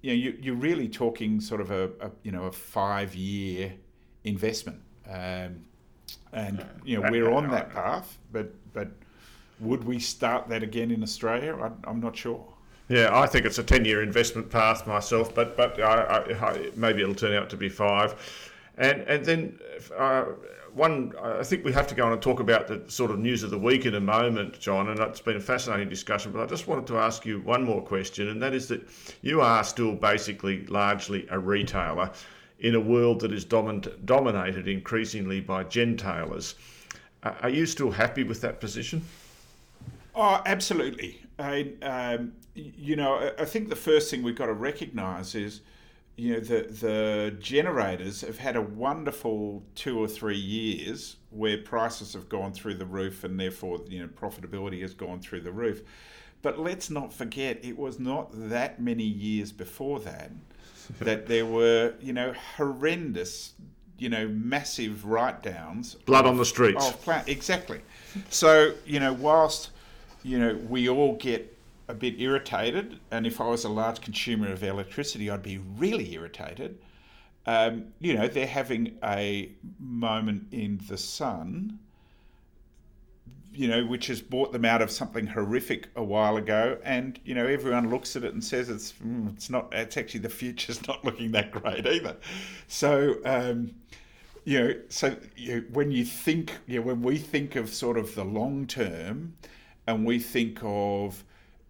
You 0.02 0.12
know, 0.12 0.16
you, 0.16 0.38
you're 0.40 0.56
really 0.56 0.88
talking 0.88 1.42
sort 1.42 1.60
of 1.60 1.72
a, 1.72 1.92
a 2.00 2.10
you 2.24 2.32
know 2.32 2.46
a 2.46 2.54
five 2.54 3.14
year 3.16 3.74
investment, 4.24 4.80
um, 5.10 5.66
and 6.32 6.66
you 6.86 7.02
know 7.02 7.12
we're 7.12 7.32
on 7.32 7.50
that 7.52 7.70
path, 7.70 8.18
but 8.32 8.54
but 8.72 8.92
would 9.60 9.84
we 9.84 10.00
start 10.00 10.48
that 10.50 10.64
again 10.64 10.92
in 10.92 11.04
Australia? 11.04 11.56
I, 11.56 11.90
am 11.90 12.00
not 12.00 12.16
sure. 12.16 12.46
Yeah, 12.88 13.18
I 13.18 13.26
think 13.26 13.46
it's 13.46 13.58
a 13.58 13.64
10 13.64 13.86
year 13.86 14.04
investment 14.04 14.50
path 14.50 14.86
myself, 14.86 15.34
but 15.34 15.58
but 15.58 15.82
I, 15.82 16.36
I, 16.40 16.72
maybe 16.76 17.02
it'll 17.02 17.16
turn 17.16 17.34
out 17.34 17.50
to 17.50 17.58
be 17.58 17.70
five. 17.70 18.16
And, 18.78 19.02
and 19.04 19.26
then 19.26 19.60
uh, 19.98 20.26
one, 20.74 21.14
I 21.22 21.44
think 21.44 21.64
we 21.64 21.72
have 21.72 21.88
to 21.88 21.96
go 21.96 22.06
on 22.06 22.12
and 22.12 22.22
talk 22.22 22.42
about 22.42 22.68
the 22.68 22.84
sort 22.88 23.10
of 23.10 23.18
news 23.18 23.44
of 23.44 23.50
the 23.50 23.58
week 23.58 23.86
in 23.86 23.96
a 23.96 24.00
moment, 24.02 24.60
Jon, 24.60 24.90
and 24.90 25.00
it's 25.00 25.22
been 25.22 25.38
a 25.38 25.42
fascinating 25.42 25.88
discussion. 25.88 26.34
But 26.34 26.42
I 26.42 26.46
just 26.46 26.68
wanted 26.68 26.86
to 26.88 26.98
ask 26.98 27.26
you 27.26 27.40
one 27.40 27.64
more 27.64 27.82
question, 27.82 28.28
and 28.28 28.42
that 28.42 28.54
is 28.54 28.68
that 28.68 28.86
you 29.22 29.40
are 29.40 29.64
still 29.64 29.96
basically 29.96 30.66
largely 30.66 31.26
a 31.30 31.40
retailer 31.40 32.12
in 32.60 32.76
a 32.76 32.80
world 32.80 33.22
that 33.22 33.32
is 33.32 33.46
domin- 33.46 34.06
dominated 34.06 34.68
increasingly 34.68 35.40
by 35.40 35.64
gentailers. 35.64 36.56
Are 37.24 37.50
you 37.50 37.66
still 37.66 37.92
happy 37.92 38.24
with 38.24 38.42
that 38.42 38.60
position? 38.60 39.02
Oh, 40.16 40.42
absolutely. 40.46 41.22
I, 41.38 41.74
um, 41.82 42.34
you 42.54 42.96
know, 42.96 43.34
I 43.38 43.46
think 43.46 43.70
the 43.70 43.76
first 43.76 44.10
thing 44.10 44.24
we've 44.24 44.36
got 44.36 44.46
to 44.46 44.54
recognise 44.54 45.36
is, 45.36 45.62
you 46.16 46.34
know, 46.34 46.40
the 46.40 46.62
the 46.62 47.36
generators 47.42 48.22
have 48.22 48.38
had 48.38 48.56
a 48.56 48.62
wonderful 48.62 49.64
two 49.76 50.00
or 50.00 50.08
three 50.08 50.38
years 50.38 51.18
where 51.30 51.58
prices 51.58 52.14
have 52.14 52.30
gone 52.30 52.54
through 52.54 52.76
the 52.76 52.86
roof, 52.86 53.26
and 53.26 53.38
therefore, 53.38 53.82
you 53.90 54.00
know, 54.00 54.08
profitability 54.08 54.82
has 54.82 54.94
gone 54.94 55.20
through 55.20 55.42
the 55.42 55.52
roof. 55.52 55.82
But 56.42 56.58
let's 56.58 56.90
not 56.90 57.12
forget, 57.12 57.60
it 57.66 57.78
was 57.78 58.00
not 58.00 58.30
that 58.50 58.80
many 58.80 59.04
years 59.04 59.52
before 59.52 60.00
that 60.02 60.32
that 61.00 61.28
there 61.28 61.46
were, 61.46 61.96
you 62.00 62.14
know, 62.14 62.34
horrendous, 62.56 63.54
you 63.98 64.08
know, 64.08 64.30
massive 64.30 65.04
write 65.04 65.44
downs. 65.44 65.96
Blood 66.06 66.26
on 66.26 66.38
the 66.38 66.46
streets. 66.46 66.88
Of 66.88 67.24
exactly. 67.28 67.82
So, 68.30 68.74
you 68.86 69.02
know, 69.02 69.12
whilst 69.12 69.72
you 70.26 70.40
know, 70.40 70.56
we 70.68 70.90
all 70.90 71.16
get 71.18 71.56
a 71.88 71.94
bit 71.94 72.20
irritated, 72.20 73.00
and 73.12 73.28
if 73.28 73.40
I 73.40 73.48
was 73.48 73.64
a 73.64 73.70
large 73.70 74.02
consumer 74.02 74.52
of 74.52 74.64
electricity, 74.64 75.30
I'd 75.30 75.44
be 75.44 75.60
really 75.60 76.14
irritated. 76.14 76.80
Um, 77.46 77.86
you 78.00 78.16
know, 78.16 78.28
they're 78.28 78.48
having 78.48 78.98
a 79.04 79.52
moment 79.80 80.48
in 80.52 80.82
the 80.88 80.98
sun, 80.98 81.78
you 83.54 83.68
know, 83.68 83.86
which 83.86 84.08
has 84.08 84.20
brought 84.20 84.52
them 84.52 84.66
out 84.66 84.82
of 84.82 84.90
something 84.90 85.28
horrific 85.28 85.90
a 85.96 86.04
while 86.04 86.38
ago, 86.38 86.80
and 86.84 87.20
you 87.24 87.36
know, 87.36 87.46
everyone 87.46 87.92
looks 87.92 88.16
at 88.16 88.24
it 88.24 88.34
and 88.34 88.44
says 88.44 88.68
it's 88.68 88.94
mm, 88.94 89.32
it's 89.36 89.52
not. 89.52 89.72
It's 89.74 89.96
actually 89.96 90.22
the 90.22 90.30
future's 90.30 90.86
not 90.88 91.06
looking 91.06 91.32
that 91.34 91.52
great 91.52 91.86
either. 91.86 92.18
So. 92.68 93.18
Um, 93.26 93.76
you 94.48 94.60
know, 94.60 94.76
so 94.90 95.16
you 95.36 95.66
when 95.74 95.90
you 95.90 96.06
think, 96.06 96.54
you 96.68 96.80
know, 96.80 96.86
when 96.86 97.02
we 97.02 97.18
think 97.18 97.56
of 97.56 97.74
sort 97.74 97.98
of 97.98 98.14
the 98.14 98.24
long 98.24 98.68
term, 98.68 99.34
and 99.88 100.06
we 100.06 100.20
think 100.20 100.60
of 100.64 101.24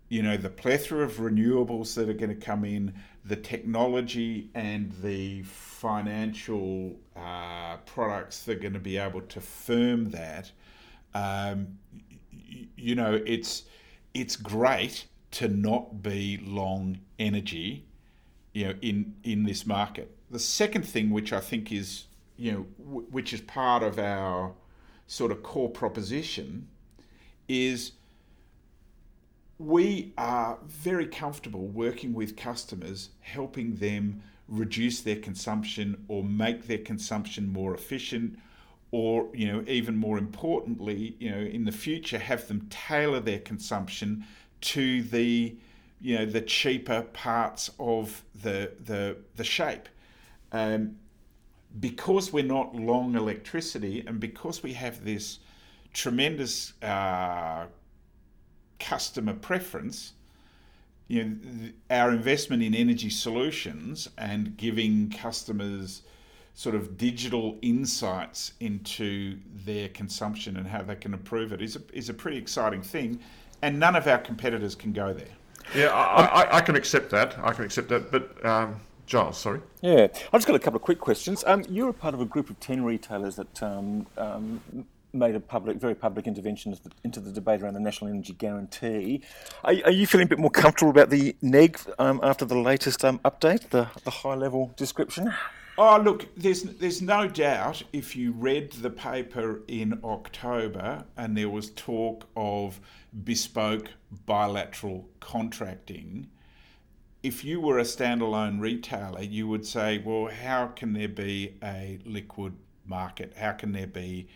you 0.10 0.21
know 0.21 0.38
the 0.38 0.49
plethora 0.49 1.04
of 1.04 1.13
renewables 1.13 1.95
that 1.95 2.10
are 2.10 2.13
going 2.13 2.30
to 2.30 2.45
come 2.45 2.63
in 2.63 2.93
the 3.25 3.36
technology 3.36 4.49
and 4.54 4.91
the 5.01 5.41
financial 5.43 6.95
uh, 7.15 7.78
products 7.86 8.43
that 8.43 8.58
are 8.58 8.60
going 8.60 8.73
to 8.73 8.80
be 8.80 8.97
able 8.97 9.21
to 9.21 9.41
firm 9.41 10.12
that, 10.12 10.51
um, 11.15 11.80
y- 12.32 12.67
you 12.75 12.93
know, 12.95 13.21
it's 13.25 13.63
it's 14.13 14.36
great 14.36 15.06
to 15.32 15.47
not 15.47 16.04
be 16.04 16.39
long 16.45 16.99
energy, 17.17 17.86
you 18.54 18.65
know, 18.67 18.73
in 18.82 19.15
in 19.23 19.43
this 19.43 19.65
market. 19.65 20.15
The 20.30 20.39
second 20.39 20.84
thing, 20.88 21.10
which 21.10 21.34
I 21.34 21.39
think 21.39 21.71
is, 21.71 22.06
you 22.38 22.51
know, 22.51 22.65
w- 22.80 23.08
which 23.10 23.34
is 23.34 23.41
part 23.41 23.82
of 23.82 23.97
our 23.97 24.54
sort 25.08 25.32
of 25.32 25.41
core 25.41 25.69
proposition, 25.69 26.67
is 27.47 27.93
we 29.58 30.13
are 30.18 30.58
very 30.65 31.08
comfortable 31.08 31.68
working 31.68 32.13
with 32.13 32.36
customers, 32.36 33.10
helping 33.22 33.76
them 33.76 34.22
reduce 34.48 35.02
their 35.02 35.15
consumption 35.15 36.06
or 36.08 36.24
make 36.24 36.68
their 36.68 36.78
consumption 36.78 37.52
more 37.52 37.74
efficient 37.74 38.38
or 38.91 39.28
you 39.34 39.52
know 39.52 39.63
even 39.68 39.98
more 39.98 40.20
importantly 40.20 41.15
you 41.18 41.32
know 41.32 41.39
in 41.39 41.65
the 41.65 41.72
future 41.72 42.20
have 42.20 42.48
them 42.48 42.68
tailor 42.70 43.20
their 43.20 43.39
consumption 43.39 44.24
to 44.62 45.02
the 45.02 45.56
you 46.00 46.18
know 46.18 46.26
the 46.26 46.41
cheaper 46.41 47.02
parts 47.13 47.72
of 47.80 48.24
the 48.44 48.72
the 48.86 49.18
the 49.36 49.44
shape. 49.44 49.89
Um, 50.52 50.98
because 51.80 52.32
we're 52.32 52.46
not 52.46 52.74
long 52.74 53.15
electricity 53.15 54.04
and 54.08 54.20
because 54.20 54.63
we 54.63 54.74
have 54.74 55.04
this 55.04 55.39
tremendous 55.91 56.74
uh, 56.82 57.65
customer 58.86 59.34
preference, 59.34 60.13
you 61.08 61.24
know, 61.24 61.69
our 61.89 62.12
investment 62.12 62.63
in 62.63 62.74
energy 62.76 63.10
solutions 63.10 64.10
and 64.17 64.56
giving 64.58 65.10
customers 65.10 66.04
sort 66.54 66.76
of 66.76 66.98
digital 66.98 67.58
insights 67.62 68.54
into 68.60 69.38
their 69.65 69.89
consumption 69.89 70.58
and 70.58 70.67
how 70.67 70.82
they 70.82 70.95
can 70.95 71.13
improve 71.13 71.52
it 71.52 71.62
is 71.62 71.76
a, 71.76 71.82
is 71.93 72.10
a 72.10 72.13
pretty 72.13 72.38
exciting 72.38 72.82
thing. 72.82 73.19
And 73.62 73.80
none 73.80 73.95
of 73.95 74.08
our 74.08 74.19
competitors 74.19 74.76
can 74.76 74.93
go 74.93 75.13
there. 75.13 75.28
Yeah, 75.76 75.88
I, 75.88 76.43
I, 76.43 76.58
I 76.58 76.62
can 76.62 76.76
accept 76.76 77.10
that. 77.10 77.38
I 77.39 77.52
can 77.54 77.65
accept 77.65 77.89
that. 77.89 78.12
But 78.12 78.45
um, 78.45 78.80
Giles, 79.06 79.38
sorry. 79.38 79.62
Yeah, 79.82 80.08
I've 80.12 80.34
just 80.34 80.48
got 80.48 80.56
a 80.56 80.60
couple 80.60 80.78
of 80.78 80.84
quick 80.84 81.00
questions. 81.00 81.43
Um, 81.48 81.63
you're 81.69 81.89
a 81.89 81.93
part 81.93 82.13
of 82.13 82.21
a 82.21 82.26
group 82.26 82.50
of 82.50 82.60
10 82.60 82.84
retailers 82.84 83.36
that 83.36 83.63
um, 83.63 84.06
um, 84.17 84.86
made 85.15 85.36
a 85.36 85.39
public, 85.39 85.78
very 85.78 85.95
public 85.95 86.28
intervention 86.28 86.78
into 87.04 87.19
the, 87.19 87.32
debate 87.32 87.62
around 87.62 87.73
the 87.73 87.80
National 87.80 88.10
Energy 88.10 88.34
Guarantee. 88.34 89.21
Are, 89.63 89.73
are 89.86 89.91
you 89.91 90.06
feeling 90.06 90.25
a 90.25 90.30
bit 90.30 90.39
more 90.39 90.51
comfortable 90.51 90.91
about 90.91 91.10
the 91.10 91.36
NEG 91.41 91.80
um, 91.99 92.19
after 92.23 92.45
the 92.45 92.58
latest 92.58 93.04
um, 93.04 93.19
update, 93.19 93.69
the, 93.69 93.88
the 94.04 94.12
high 94.12 94.36
level 94.36 94.73
description? 94.78 95.34
Oh, 95.78 95.99
look, 95.99 96.28
there's 96.38 96.63
there's 96.63 97.01
no 97.01 97.28
doubt 97.28 97.84
if 97.91 98.15
you 98.15 98.32
read 98.32 98.71
the 98.71 98.89
paper 98.89 99.62
in 99.67 99.99
October 100.06 101.04
and 101.17 101.36
there 101.36 101.49
was 101.49 101.71
talk 101.71 102.30
of 102.38 102.80
bespoke 103.25 103.89
bilateral 104.25 105.10
contracting, 105.19 106.28
if 107.23 107.43
you 107.43 107.60
were 107.60 107.80
a 107.80 107.84
standalone 107.84 108.62
retailer, 108.62 109.23
you 109.23 109.47
would 109.47 109.65
say, 109.65 109.97
well, 109.97 110.28
how 110.28 110.67
can 110.67 110.93
there 110.93 111.10
be 111.10 111.56
a 111.63 111.99
liquid 112.06 112.54
market? 112.86 113.34
How 113.36 113.51
can 113.51 113.71
there 113.71 113.88
be, 113.88 114.28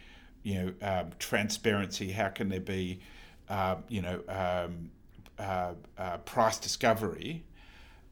you 0.49 0.63
know, 0.63 0.73
um, 0.81 1.11
transparency? 1.19 2.11
How 2.11 2.29
can 2.29 2.49
there 2.49 2.59
be, 2.59 2.99
uh, 3.49 3.75
you 3.87 4.01
know, 4.01 4.19
um, 4.27 4.89
uh, 5.37 5.73
uh, 5.95 6.17
price 6.17 6.57
discovery? 6.57 7.43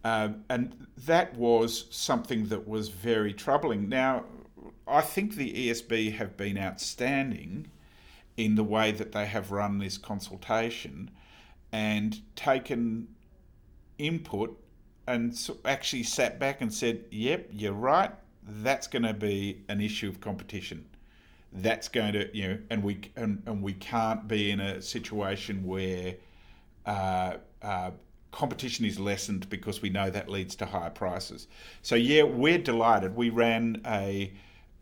Um, 0.03 0.43
and 0.47 0.85
that 1.05 1.35
was 1.35 1.87
something 1.89 2.45
that 2.49 2.67
was 2.67 2.89
very 2.89 3.33
troubling. 3.33 3.89
Now, 3.89 4.25
I 4.87 5.01
think 5.01 5.35
the 5.35 5.51
ESB 5.51 6.15
have 6.17 6.37
been 6.37 6.59
outstanding 6.59 7.71
in 8.37 8.53
the 8.53 8.63
way 8.63 8.91
that 8.91 9.13
they 9.13 9.25
have 9.25 9.51
run 9.51 9.79
this 9.79 9.97
consultation 9.97 11.09
and 11.71 12.21
taken 12.35 13.07
input 13.97 14.63
and 15.07 15.35
so 15.35 15.57
actually 15.65 16.03
sat 16.03 16.37
back 16.37 16.61
and 16.61 16.71
said, 16.71 17.05
"Yep, 17.09 17.49
you're 17.51 17.71
right. 17.71 18.11
That's 18.43 18.85
going 18.85 19.03
to 19.03 19.13
be 19.13 19.63
an 19.69 19.81
issue 19.81 20.09
of 20.09 20.19
competition. 20.19 20.85
That's 21.53 21.87
going 21.87 22.13
to, 22.13 22.35
you 22.37 22.47
know, 22.47 22.57
and 22.69 22.83
we 22.83 22.99
and, 23.15 23.41
and 23.45 23.61
we 23.61 23.73
can't 23.73 24.27
be 24.27 24.51
in 24.51 24.59
a 24.59 24.81
situation 24.81 25.65
where 25.65 26.15
uh, 26.85 27.37
uh, 27.61 27.91
competition 28.31 28.85
is 28.85 28.99
lessened 28.99 29.49
because 29.49 29.81
we 29.81 29.89
know 29.89 30.09
that 30.09 30.29
leads 30.29 30.55
to 30.57 30.65
higher 30.65 30.89
prices. 30.89 31.47
So 31.81 31.95
yeah, 31.95 32.23
we're 32.23 32.57
delighted. 32.57 33.15
We 33.15 33.29
ran 33.29 33.81
a 33.85 34.31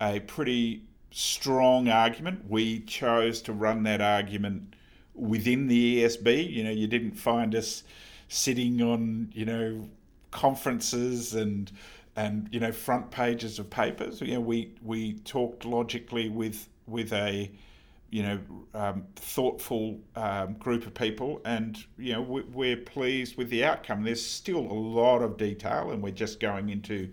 a 0.01 0.19
pretty 0.21 0.84
strong 1.12 1.88
argument. 1.88 2.49
We 2.49 2.82
chose 2.82 3.41
to 3.43 3.54
run 3.54 3.84
that 3.84 4.01
argument 4.01 4.75
within 5.13 5.67
the 5.67 6.04
ESB. 6.04 6.51
You 6.51 6.65
know, 6.65 6.71
you 6.71 6.88
didn't 6.88 7.13
find 7.13 7.56
us 7.56 7.84
sitting 8.28 8.82
on 8.82 9.30
you 9.34 9.45
know 9.45 9.89
conferences 10.32 11.34
and 11.34 11.71
and 12.15 12.47
you 12.51 12.60
know 12.60 12.71
front 12.71 13.12
pages 13.12 13.60
of 13.60 13.69
papers. 13.69 14.21
You 14.21 14.36
know, 14.36 14.39
we 14.41 14.73
we 14.82 15.13
talked 15.19 15.65
logically 15.65 16.30
with 16.30 16.67
with 16.88 17.13
a 17.13 17.51
you 18.10 18.23
know 18.23 18.39
um, 18.73 19.04
thoughtful 19.15 19.99
um, 20.15 20.54
group 20.54 20.86
of 20.86 20.93
people, 20.93 21.41
and 21.45 21.84
you 21.97 22.13
know 22.13 22.21
we, 22.21 22.41
we're 22.43 22.78
pleased 22.78 23.38
with 23.38 23.49
the 23.49 23.65
outcome. 23.65 24.04
There's 24.04 24.25
still 24.25 24.60
a 24.60 24.80
lot 24.80 25.21
of 25.21 25.38
detail, 25.38 25.91
and 25.91 26.01
we're 26.01 26.12
just 26.12 26.39
going 26.39 26.69
into 26.69 27.10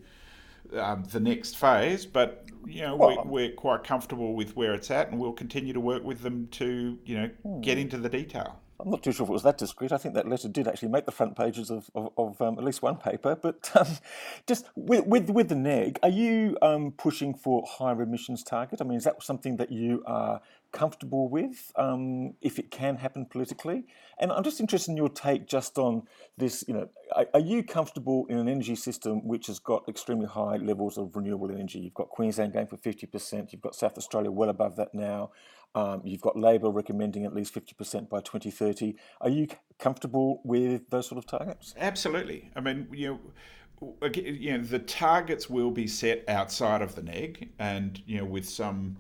um, 0.76 1.04
the 1.10 1.20
next 1.20 1.56
phase, 1.56 2.06
but 2.06 2.46
you 2.66 2.82
know 2.82 2.96
Well- 2.96 3.24
we, 3.24 3.48
we're 3.48 3.52
quite 3.52 3.84
comfortable 3.84 4.34
with 4.34 4.56
where 4.56 4.74
it's 4.74 4.90
at, 4.90 5.10
and 5.10 5.18
we'll 5.18 5.32
continue 5.32 5.72
to 5.72 5.80
work 5.80 6.04
with 6.04 6.20
them 6.22 6.46
to 6.52 6.98
you 7.04 7.16
know 7.16 7.60
get 7.60 7.78
into 7.78 7.96
the 7.96 8.08
detail. 8.08 8.60
I'm 8.80 8.90
not 8.90 9.02
too 9.02 9.12
sure 9.12 9.24
if 9.24 9.30
it 9.30 9.32
was 9.32 9.44
that 9.44 9.58
discreet. 9.58 9.92
I 9.92 9.96
think 9.96 10.14
that 10.14 10.28
letter 10.28 10.48
did 10.48 10.66
actually 10.66 10.88
make 10.88 11.06
the 11.06 11.12
front 11.12 11.36
pages 11.36 11.70
of, 11.70 11.88
of, 11.94 12.10
of 12.16 12.42
um, 12.42 12.58
at 12.58 12.64
least 12.64 12.82
one 12.82 12.96
paper. 12.96 13.36
But 13.36 13.70
um, 13.78 13.86
just 14.46 14.66
with, 14.74 15.06
with 15.06 15.30
with 15.30 15.48
the 15.48 15.54
neg, 15.54 15.98
are 16.02 16.08
you 16.08 16.56
um, 16.62 16.92
pushing 16.92 17.34
for 17.34 17.64
higher 17.68 18.02
emissions 18.02 18.42
target? 18.42 18.80
I 18.80 18.84
mean, 18.84 18.98
is 18.98 19.04
that 19.04 19.22
something 19.22 19.56
that 19.58 19.70
you 19.70 20.02
are 20.06 20.40
comfortable 20.72 21.28
with 21.28 21.70
um, 21.76 22.34
if 22.40 22.58
it 22.58 22.70
can 22.70 22.96
happen 22.96 23.26
politically? 23.26 23.84
And 24.18 24.32
I'm 24.32 24.42
just 24.42 24.60
interested 24.60 24.90
in 24.90 24.96
your 24.96 25.08
take 25.08 25.46
just 25.46 25.78
on 25.78 26.02
this. 26.36 26.64
You 26.66 26.74
know, 26.74 26.88
are, 27.14 27.26
are 27.34 27.40
you 27.40 27.62
comfortable 27.62 28.26
in 28.28 28.38
an 28.38 28.48
energy 28.48 28.74
system 28.74 29.26
which 29.26 29.46
has 29.46 29.58
got 29.58 29.88
extremely 29.88 30.26
high 30.26 30.56
levels 30.56 30.98
of 30.98 31.14
renewable 31.14 31.50
energy? 31.52 31.78
You've 31.78 31.94
got 31.94 32.08
Queensland 32.08 32.52
going 32.52 32.66
for 32.66 32.76
50%. 32.76 33.52
You've 33.52 33.62
got 33.62 33.74
South 33.74 33.96
Australia 33.96 34.30
well 34.30 34.48
above 34.48 34.76
that 34.76 34.92
now. 34.92 35.30
Um, 35.74 36.02
you've 36.04 36.20
got 36.20 36.36
Labor 36.36 36.70
recommending 36.70 37.24
at 37.24 37.34
least 37.34 37.54
50% 37.54 38.08
by 38.08 38.20
2030. 38.20 38.94
Are 39.20 39.30
you 39.30 39.48
comfortable 39.78 40.40
with 40.44 40.88
those 40.90 41.08
sort 41.08 41.18
of 41.18 41.26
targets? 41.26 41.74
Absolutely. 41.78 42.50
I 42.54 42.60
mean, 42.60 42.88
you 42.92 43.18
know, 43.80 44.10
you 44.14 44.58
know, 44.58 44.62
the 44.62 44.78
targets 44.78 45.48
will 45.50 45.70
be 45.70 45.86
set 45.86 46.28
outside 46.28 46.82
of 46.82 46.94
the 46.94 47.02
neg, 47.02 47.50
and 47.58 48.00
you 48.06 48.18
know, 48.18 48.24
with 48.24 48.48
some 48.48 48.96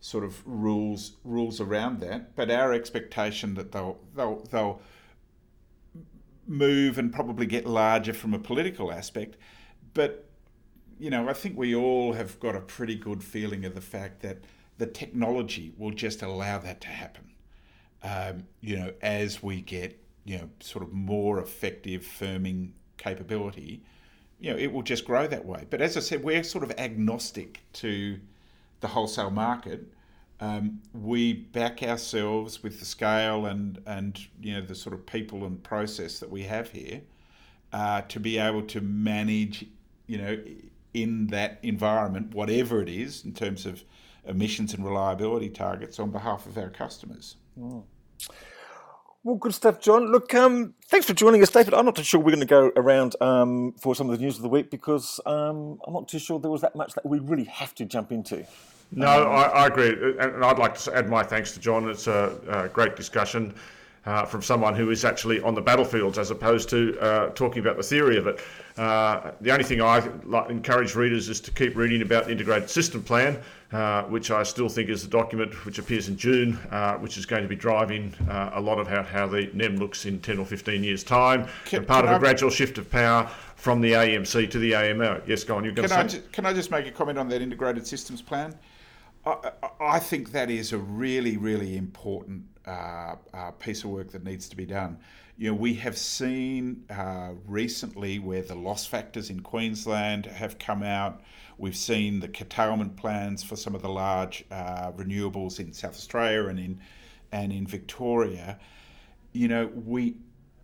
sort 0.00 0.24
of 0.24 0.46
rules 0.46 1.12
rules 1.24 1.60
around 1.60 2.00
that. 2.00 2.36
But 2.36 2.50
our 2.50 2.72
expectation 2.72 3.54
that 3.54 3.72
they'll 3.72 3.98
they'll 4.14 4.42
they'll 4.50 4.80
move 6.46 6.98
and 6.98 7.12
probably 7.12 7.46
get 7.46 7.66
larger 7.66 8.12
from 8.12 8.34
a 8.34 8.38
political 8.38 8.92
aspect, 8.92 9.36
but 9.94 10.28
you 10.98 11.10
know, 11.10 11.28
I 11.28 11.32
think 11.32 11.58
we 11.58 11.74
all 11.74 12.12
have 12.14 12.38
got 12.40 12.56
a 12.56 12.60
pretty 12.60 12.94
good 12.94 13.22
feeling 13.22 13.64
of 13.64 13.74
the 13.74 13.80
fact 13.80 14.22
that 14.22 14.38
the 14.78 14.86
technology 14.86 15.72
will 15.76 15.90
just 15.90 16.22
allow 16.22 16.58
that 16.58 16.80
to 16.82 16.88
happen. 16.88 17.24
Um, 18.02 18.44
you 18.60 18.76
know, 18.76 18.92
as 19.02 19.42
we 19.42 19.62
get 19.62 20.00
you 20.24 20.38
know 20.38 20.48
sort 20.60 20.84
of 20.84 20.92
more 20.92 21.40
effective 21.40 22.02
firming 22.02 22.70
capability, 22.98 23.82
you 24.38 24.50
know, 24.52 24.58
it 24.58 24.72
will 24.72 24.82
just 24.82 25.04
grow 25.04 25.26
that 25.26 25.44
way. 25.44 25.66
But 25.70 25.80
as 25.80 25.96
I 25.96 26.00
said, 26.00 26.22
we're 26.22 26.42
sort 26.42 26.64
of 26.64 26.72
agnostic 26.78 27.60
to 27.74 28.18
the 28.80 28.88
wholesale 28.88 29.30
market. 29.30 29.86
Um, 30.38 30.82
we 30.92 31.32
back 31.32 31.82
ourselves 31.82 32.62
with 32.62 32.78
the 32.78 32.84
scale 32.84 33.46
and 33.46 33.80
and 33.86 34.18
you 34.40 34.54
know 34.54 34.60
the 34.60 34.74
sort 34.74 34.94
of 34.94 35.06
people 35.06 35.44
and 35.44 35.62
process 35.62 36.18
that 36.18 36.30
we 36.30 36.42
have 36.42 36.70
here 36.70 37.00
uh, 37.72 38.02
to 38.02 38.20
be 38.20 38.38
able 38.38 38.62
to 38.62 38.80
manage, 38.80 39.66
you 40.06 40.18
know, 40.18 40.38
in 40.94 41.26
that 41.28 41.58
environment, 41.62 42.34
whatever 42.34 42.80
it 42.80 42.88
is 42.88 43.24
in 43.24 43.32
terms 43.32 43.66
of 43.66 43.84
emissions 44.28 44.74
and 44.74 44.84
reliability 44.84 45.48
targets 45.48 45.98
on 45.98 46.10
behalf 46.10 46.46
of 46.46 46.56
our 46.58 46.70
customers. 46.70 47.36
Well, 49.26 49.34
good 49.34 49.54
stuff, 49.54 49.80
Jon. 49.80 50.12
Look, 50.12 50.32
um, 50.34 50.74
thanks 50.86 51.04
for 51.04 51.12
joining 51.12 51.42
us, 51.42 51.50
David. 51.50 51.74
I'm 51.74 51.84
not 51.84 51.96
too 51.96 52.04
sure 52.04 52.20
we're 52.20 52.30
going 52.30 52.40
to 52.40 52.46
go 52.46 52.70
around 52.76 53.16
um, 53.20 53.72
for 53.72 53.94
some 53.94 54.08
of 54.08 54.16
the 54.16 54.24
news 54.24 54.36
of 54.36 54.42
the 54.42 54.48
week 54.48 54.70
because 54.70 55.20
um, 55.26 55.80
I'm 55.84 55.92
not 55.92 56.06
too 56.06 56.20
sure 56.20 56.38
there 56.38 56.50
was 56.50 56.60
that 56.60 56.76
much 56.76 56.94
that 56.94 57.04
we 57.04 57.18
really 57.18 57.44
have 57.44 57.74
to 57.74 57.84
jump 57.84 58.12
into. 58.12 58.46
No, 58.92 59.06
I, 59.06 59.42
I 59.48 59.66
agree, 59.66 59.88
and 59.90 60.20
and 60.20 60.44
I'd 60.44 60.60
like 60.60 60.78
to 60.78 60.96
add 60.96 61.08
my 61.08 61.24
thanks 61.24 61.52
to 61.54 61.60
Jon. 61.60 61.90
It's 61.90 62.06
a, 62.06 62.38
a 62.48 62.68
great 62.68 62.94
discussion. 62.94 63.52
Uh, 64.06 64.24
from 64.24 64.40
someone 64.40 64.72
who 64.72 64.90
is 64.90 65.04
actually 65.04 65.40
on 65.40 65.52
the 65.52 65.60
battlefields 65.60 66.16
as 66.16 66.30
opposed 66.30 66.68
to 66.68 66.96
uh, 67.00 67.28
talking 67.30 67.58
about 67.58 67.76
the 67.76 67.82
theory 67.82 68.16
of 68.16 68.28
it. 68.28 68.40
Uh, 68.76 69.32
the 69.40 69.50
only 69.50 69.64
thing 69.64 69.82
I 69.82 69.98
encourage 70.48 70.94
readers 70.94 71.28
is 71.28 71.40
to 71.40 71.50
keep 71.50 71.74
reading 71.74 72.02
about 72.02 72.26
the 72.26 72.30
Integrated 72.30 72.70
System 72.70 73.02
Plan, 73.02 73.36
uh, 73.72 74.04
which 74.04 74.30
I 74.30 74.44
still 74.44 74.68
think 74.68 74.90
is 74.90 75.02
the 75.02 75.08
document 75.08 75.52
which 75.64 75.80
appears 75.80 76.08
in 76.08 76.16
June, 76.16 76.56
uh, 76.70 76.94
which 76.98 77.16
is 77.16 77.26
going 77.26 77.42
to 77.42 77.48
be 77.48 77.56
driving 77.56 78.14
uh, 78.28 78.50
a 78.54 78.60
lot 78.60 78.78
of 78.78 78.86
how, 78.86 79.02
how 79.02 79.26
the 79.26 79.50
NEM 79.54 79.76
looks 79.78 80.06
in 80.06 80.20
10 80.20 80.38
or 80.38 80.46
15 80.46 80.84
years' 80.84 81.02
time, 81.02 81.48
can, 81.64 81.78
and 81.78 81.88
part 81.88 82.04
of 82.04 82.12
I, 82.12 82.16
a 82.16 82.18
gradual 82.20 82.50
shift 82.50 82.78
of 82.78 82.88
power 82.88 83.28
from 83.56 83.80
the 83.80 83.92
AEMC 83.92 84.48
to 84.50 84.58
the 84.60 84.70
AEMO. 84.70 85.26
Yes, 85.26 85.42
go 85.42 85.56
on. 85.56 85.64
You're 85.64 85.72
going 85.72 85.88
can 85.88 86.06
to 86.06 86.10
say. 86.12 86.18
I, 86.18 86.22
can 86.30 86.46
I 86.46 86.52
just 86.52 86.70
make 86.70 86.86
a 86.86 86.92
comment 86.92 87.18
on 87.18 87.28
that 87.30 87.42
Integrated 87.42 87.84
Systems 87.84 88.22
Plan? 88.22 88.54
I, 89.26 89.50
I 89.80 89.98
think 89.98 90.30
that 90.30 90.50
is 90.50 90.72
a 90.72 90.78
really, 90.78 91.36
really 91.36 91.76
important 91.76 92.44
uh, 92.66 93.16
uh, 93.32 93.50
piece 93.52 93.84
of 93.84 93.90
work 93.90 94.10
that 94.10 94.24
needs 94.24 94.48
to 94.48 94.56
be 94.56 94.66
done. 94.66 94.98
You 95.38 95.50
know, 95.50 95.54
we 95.54 95.74
have 95.74 95.96
seen 95.98 96.84
uh, 96.90 97.32
recently 97.46 98.18
where 98.18 98.42
the 98.42 98.54
loss 98.54 98.86
factors 98.86 99.30
in 99.30 99.40
Queensland 99.40 100.26
have 100.26 100.58
come 100.58 100.82
out. 100.82 101.20
We've 101.58 101.76
seen 101.76 102.20
the 102.20 102.28
curtailment 102.28 102.96
plans 102.96 103.42
for 103.42 103.56
some 103.56 103.74
of 103.74 103.82
the 103.82 103.88
large 103.88 104.44
uh, 104.50 104.92
renewables 104.92 105.60
in 105.60 105.72
South 105.72 105.94
Australia 105.94 106.48
and 106.48 106.58
in 106.58 106.80
and 107.32 107.52
in 107.52 107.66
Victoria. 107.66 108.58
You 109.32 109.48
know, 109.48 109.70
we 109.74 110.16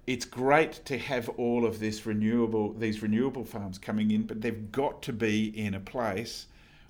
it's 0.06 0.24
great 0.24 0.84
to 0.86 0.98
have 0.98 1.28
all 1.30 1.64
of 1.64 1.78
this 1.78 2.06
renewable 2.06 2.72
these 2.72 3.02
renewable 3.02 3.44
farms 3.44 3.78
coming 3.78 4.10
in, 4.10 4.22
but 4.22 4.40
they've 4.40 4.72
got 4.72 5.02
to 5.02 5.12
be 5.12 5.46
in 5.58 5.74
a 5.74 5.80
place 5.80 6.46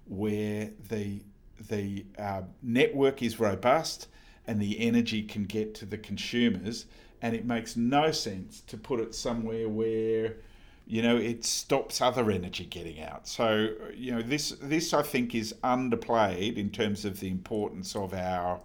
where 0.07 0.71
the 0.89 1.21
the 1.69 2.05
uh, 2.19 2.43
network 2.63 3.23
is 3.23 3.39
robust 3.39 4.09
and 4.47 4.61
the 4.61 4.81
energy 4.81 5.23
can 5.23 5.45
get 5.45 5.75
to 5.77 5.87
the 5.87 5.99
consumers. 5.99 6.87
And 7.21 7.37
it 7.37 7.45
makes 7.45 7.77
no 7.77 8.11
sense 8.11 8.63
to 8.67 8.77
put 8.77 8.99
it 8.99 9.15
somewhere 9.15 9.69
where, 9.69 10.37
you 10.87 11.03
know, 11.03 11.17
it 11.17 11.45
stops 11.45 12.01
other 12.01 12.31
energy 12.31 12.65
getting 12.65 13.01
out. 13.01 13.29
So, 13.29 13.69
you 13.95 14.13
know, 14.13 14.23
this 14.23 14.57
this 14.61 14.93
I 14.93 15.03
think 15.03 15.35
is 15.35 15.55
underplayed 15.63 16.57
in 16.57 16.71
terms 16.71 17.05
of 17.05 17.21
the 17.21 17.29
importance 17.29 17.95
of 17.95 18.13
our 18.13 18.61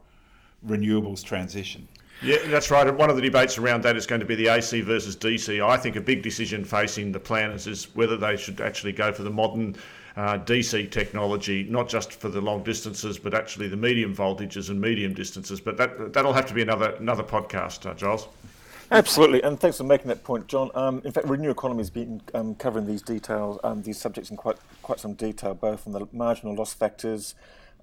renewables 0.66 1.24
transition. 1.24 1.88
Yeah, 2.24 2.38
that's 2.48 2.72
right. 2.72 2.92
One 2.92 3.12
of 3.12 3.16
the 3.16 3.22
debates 3.22 3.60
around 3.60 3.84
that 3.84 3.96
is 3.96 4.08
going 4.08 4.22
to 4.22 4.26
be 4.26 4.34
the 4.34 4.48
AC 4.48 4.82
versus 4.82 5.16
DC. 5.16 5.64
I 5.64 5.78
think 5.78 5.96
a 5.96 6.02
big 6.02 6.24
decision 6.24 6.66
facing 6.66 7.12
the 7.12 7.20
planners 7.20 7.68
is 7.68 7.94
whether 7.96 8.18
they 8.18 8.38
should 8.38 8.60
actually 8.60 8.94
go 8.94 9.14
for 9.14 9.22
the 9.22 9.30
modern 9.30 9.76
uh, 10.18 10.40
DC 10.40 10.90
technology, 10.90 11.64
not 11.70 11.88
just 11.88 12.12
for 12.12 12.28
the 12.28 12.42
long 12.42 12.64
distances, 12.64 13.20
but 13.20 13.36
actually 13.36 13.68
the 13.68 13.78
medium 13.78 14.16
voltages 14.16 14.70
and 14.70 14.82
medium 14.82 15.14
distances. 15.14 15.62
But 15.62 15.78
that 15.78 16.12
that'll 16.12 16.34
have 16.34 16.48
to 16.48 16.56
be 16.56 16.64
another 16.64 16.96
another 16.96 17.24
podcast, 17.24 17.90
uh, 17.90 17.94
Giles. 17.94 18.28
Absolutely, 18.90 19.44
and 19.44 19.60
thanks 19.60 19.78
for 19.78 19.84
making 19.84 20.08
that 20.08 20.24
point, 20.24 20.48
Jon. 20.48 20.72
Um, 20.74 21.02
in 21.06 21.12
fact, 21.12 21.28
Renew 21.28 21.52
Economy 21.52 21.82
has 21.82 21.90
been 21.92 22.22
um, 22.34 22.56
covering 22.56 22.88
these 22.88 23.02
details, 23.02 23.60
um, 23.64 23.84
these 23.84 24.00
subjects 24.00 24.32
in 24.32 24.38
quite 24.38 24.58
quite 24.82 25.00
some 25.00 25.14
detail, 25.14 25.54
both 25.54 25.86
on 25.86 25.94
the 25.94 26.08
marginal 26.12 26.56
loss 26.56 26.74
factors, 26.74 27.36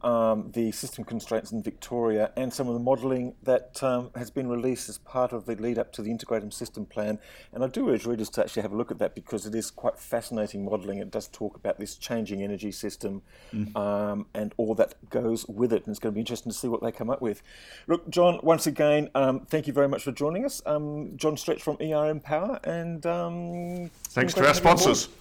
um, 0.04 0.50
the 0.52 0.70
system 0.70 1.02
constraints 1.02 1.50
in 1.50 1.62
Victoria 1.62 2.30
and 2.36 2.52
some 2.52 2.68
of 2.68 2.74
the 2.74 2.80
modelling 2.80 3.34
that 3.42 3.82
um, 3.82 4.10
has 4.14 4.30
been 4.30 4.48
released 4.48 4.88
as 4.88 4.98
part 4.98 5.32
of 5.32 5.46
the 5.46 5.56
lead 5.56 5.78
up 5.78 5.92
to 5.94 6.02
the 6.02 6.10
integrated 6.10 6.52
system 6.52 6.84
plan. 6.84 7.18
And 7.52 7.64
I 7.64 7.68
do 7.68 7.88
urge 7.88 8.04
readers 8.04 8.28
to 8.30 8.42
actually 8.42 8.62
have 8.62 8.72
a 8.72 8.76
look 8.76 8.90
at 8.90 8.98
that 8.98 9.14
because 9.14 9.46
it 9.46 9.54
is 9.54 9.70
quite 9.70 9.98
fascinating 9.98 10.64
modelling. 10.64 10.98
It 10.98 11.10
does 11.10 11.28
talk 11.28 11.56
about 11.56 11.78
this 11.78 11.96
changing 11.96 12.42
energy 12.42 12.70
system 12.70 13.22
mm. 13.52 13.74
um, 13.76 14.26
and 14.34 14.52
all 14.58 14.74
that 14.74 14.94
goes 15.08 15.46
with 15.48 15.72
it. 15.72 15.86
And 15.86 15.92
it's 15.92 15.98
going 15.98 16.12
to 16.12 16.14
be 16.14 16.20
interesting 16.20 16.52
to 16.52 16.58
see 16.58 16.68
what 16.68 16.82
they 16.82 16.92
come 16.92 17.08
up 17.08 17.22
with. 17.22 17.42
Look, 17.86 18.08
Jon, 18.10 18.40
once 18.42 18.66
again, 18.66 19.08
um, 19.14 19.40
thank 19.46 19.66
you 19.66 19.72
very 19.72 19.88
much 19.88 20.04
for 20.04 20.12
joining 20.12 20.44
us. 20.44 20.60
Um, 20.66 21.16
Jon 21.16 21.38
Stretch 21.38 21.62
from 21.62 21.78
ERM 21.80 22.20
Power. 22.20 22.60
And 22.64 23.06
um, 23.06 23.90
thanks 24.08 24.34
to 24.34 24.46
our 24.46 24.54
sponsors. 24.54 25.08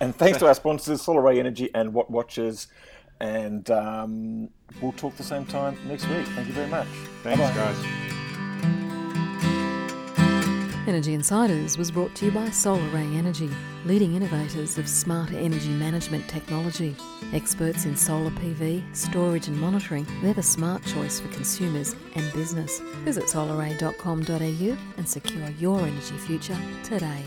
And 0.00 0.16
thanks 0.16 0.38
to 0.38 0.46
our 0.46 0.54
sponsors, 0.54 1.04
SolarAy 1.04 1.38
Energy 1.38 1.68
and 1.74 1.92
Watt 1.92 2.10
Watchers. 2.10 2.68
And 3.20 3.70
um, 3.70 4.50
we'll 4.80 4.92
talk 4.92 5.16
the 5.16 5.22
same 5.22 5.46
time 5.46 5.76
next 5.86 6.06
week. 6.08 6.26
Thank 6.28 6.48
you 6.48 6.54
very 6.54 6.68
much. 6.68 6.86
Thanks, 7.22 7.40
Bye-bye. 7.40 7.54
guys. 7.54 8.06
Energy 10.86 11.14
Insiders 11.14 11.76
was 11.76 11.90
brought 11.90 12.14
to 12.14 12.26
you 12.26 12.30
by 12.30 12.46
SolarAy 12.46 13.16
Energy, 13.16 13.50
leading 13.84 14.14
innovators 14.14 14.78
of 14.78 14.88
smarter 14.88 15.36
energy 15.36 15.70
management 15.70 16.28
technology. 16.28 16.94
Experts 17.32 17.86
in 17.86 17.96
solar 17.96 18.30
PV, 18.30 18.84
storage 18.94 19.48
and 19.48 19.60
monitoring, 19.60 20.06
they're 20.22 20.32
the 20.32 20.42
smart 20.44 20.84
choice 20.84 21.18
for 21.18 21.26
consumers 21.28 21.96
and 22.14 22.32
business. 22.34 22.78
Visit 23.04 23.24
solaray.com.au 23.24 24.76
and 24.96 25.08
secure 25.08 25.50
your 25.58 25.80
energy 25.80 26.16
future 26.18 26.56
today. 26.84 27.24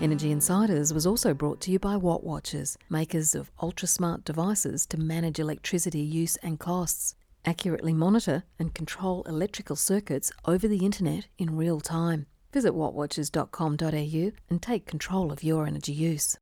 Energy 0.00 0.32
Insiders 0.32 0.92
was 0.92 1.06
also 1.06 1.32
brought 1.32 1.60
to 1.62 1.70
you 1.70 1.78
by 1.78 1.96
Watt 1.96 2.24
Watchers, 2.24 2.76
makers 2.90 3.34
of 3.34 3.50
ultra 3.62 3.88
smart 3.88 4.24
devices 4.24 4.86
to 4.86 4.98
manage 4.98 5.38
electricity 5.38 6.00
use 6.00 6.36
and 6.36 6.58
costs, 6.58 7.14
accurately 7.44 7.94
monitor 7.94 8.42
and 8.58 8.74
control 8.74 9.22
electrical 9.22 9.76
circuits 9.76 10.32
over 10.44 10.68
the 10.68 10.84
internet 10.84 11.28
in 11.38 11.56
real 11.56 11.80
time. 11.80 12.26
Visit 12.52 12.72
wattwatchers.com.au 12.74 14.32
and 14.50 14.62
take 14.62 14.86
control 14.86 15.32
of 15.32 15.42
your 15.42 15.66
energy 15.66 15.92
use. 15.92 16.36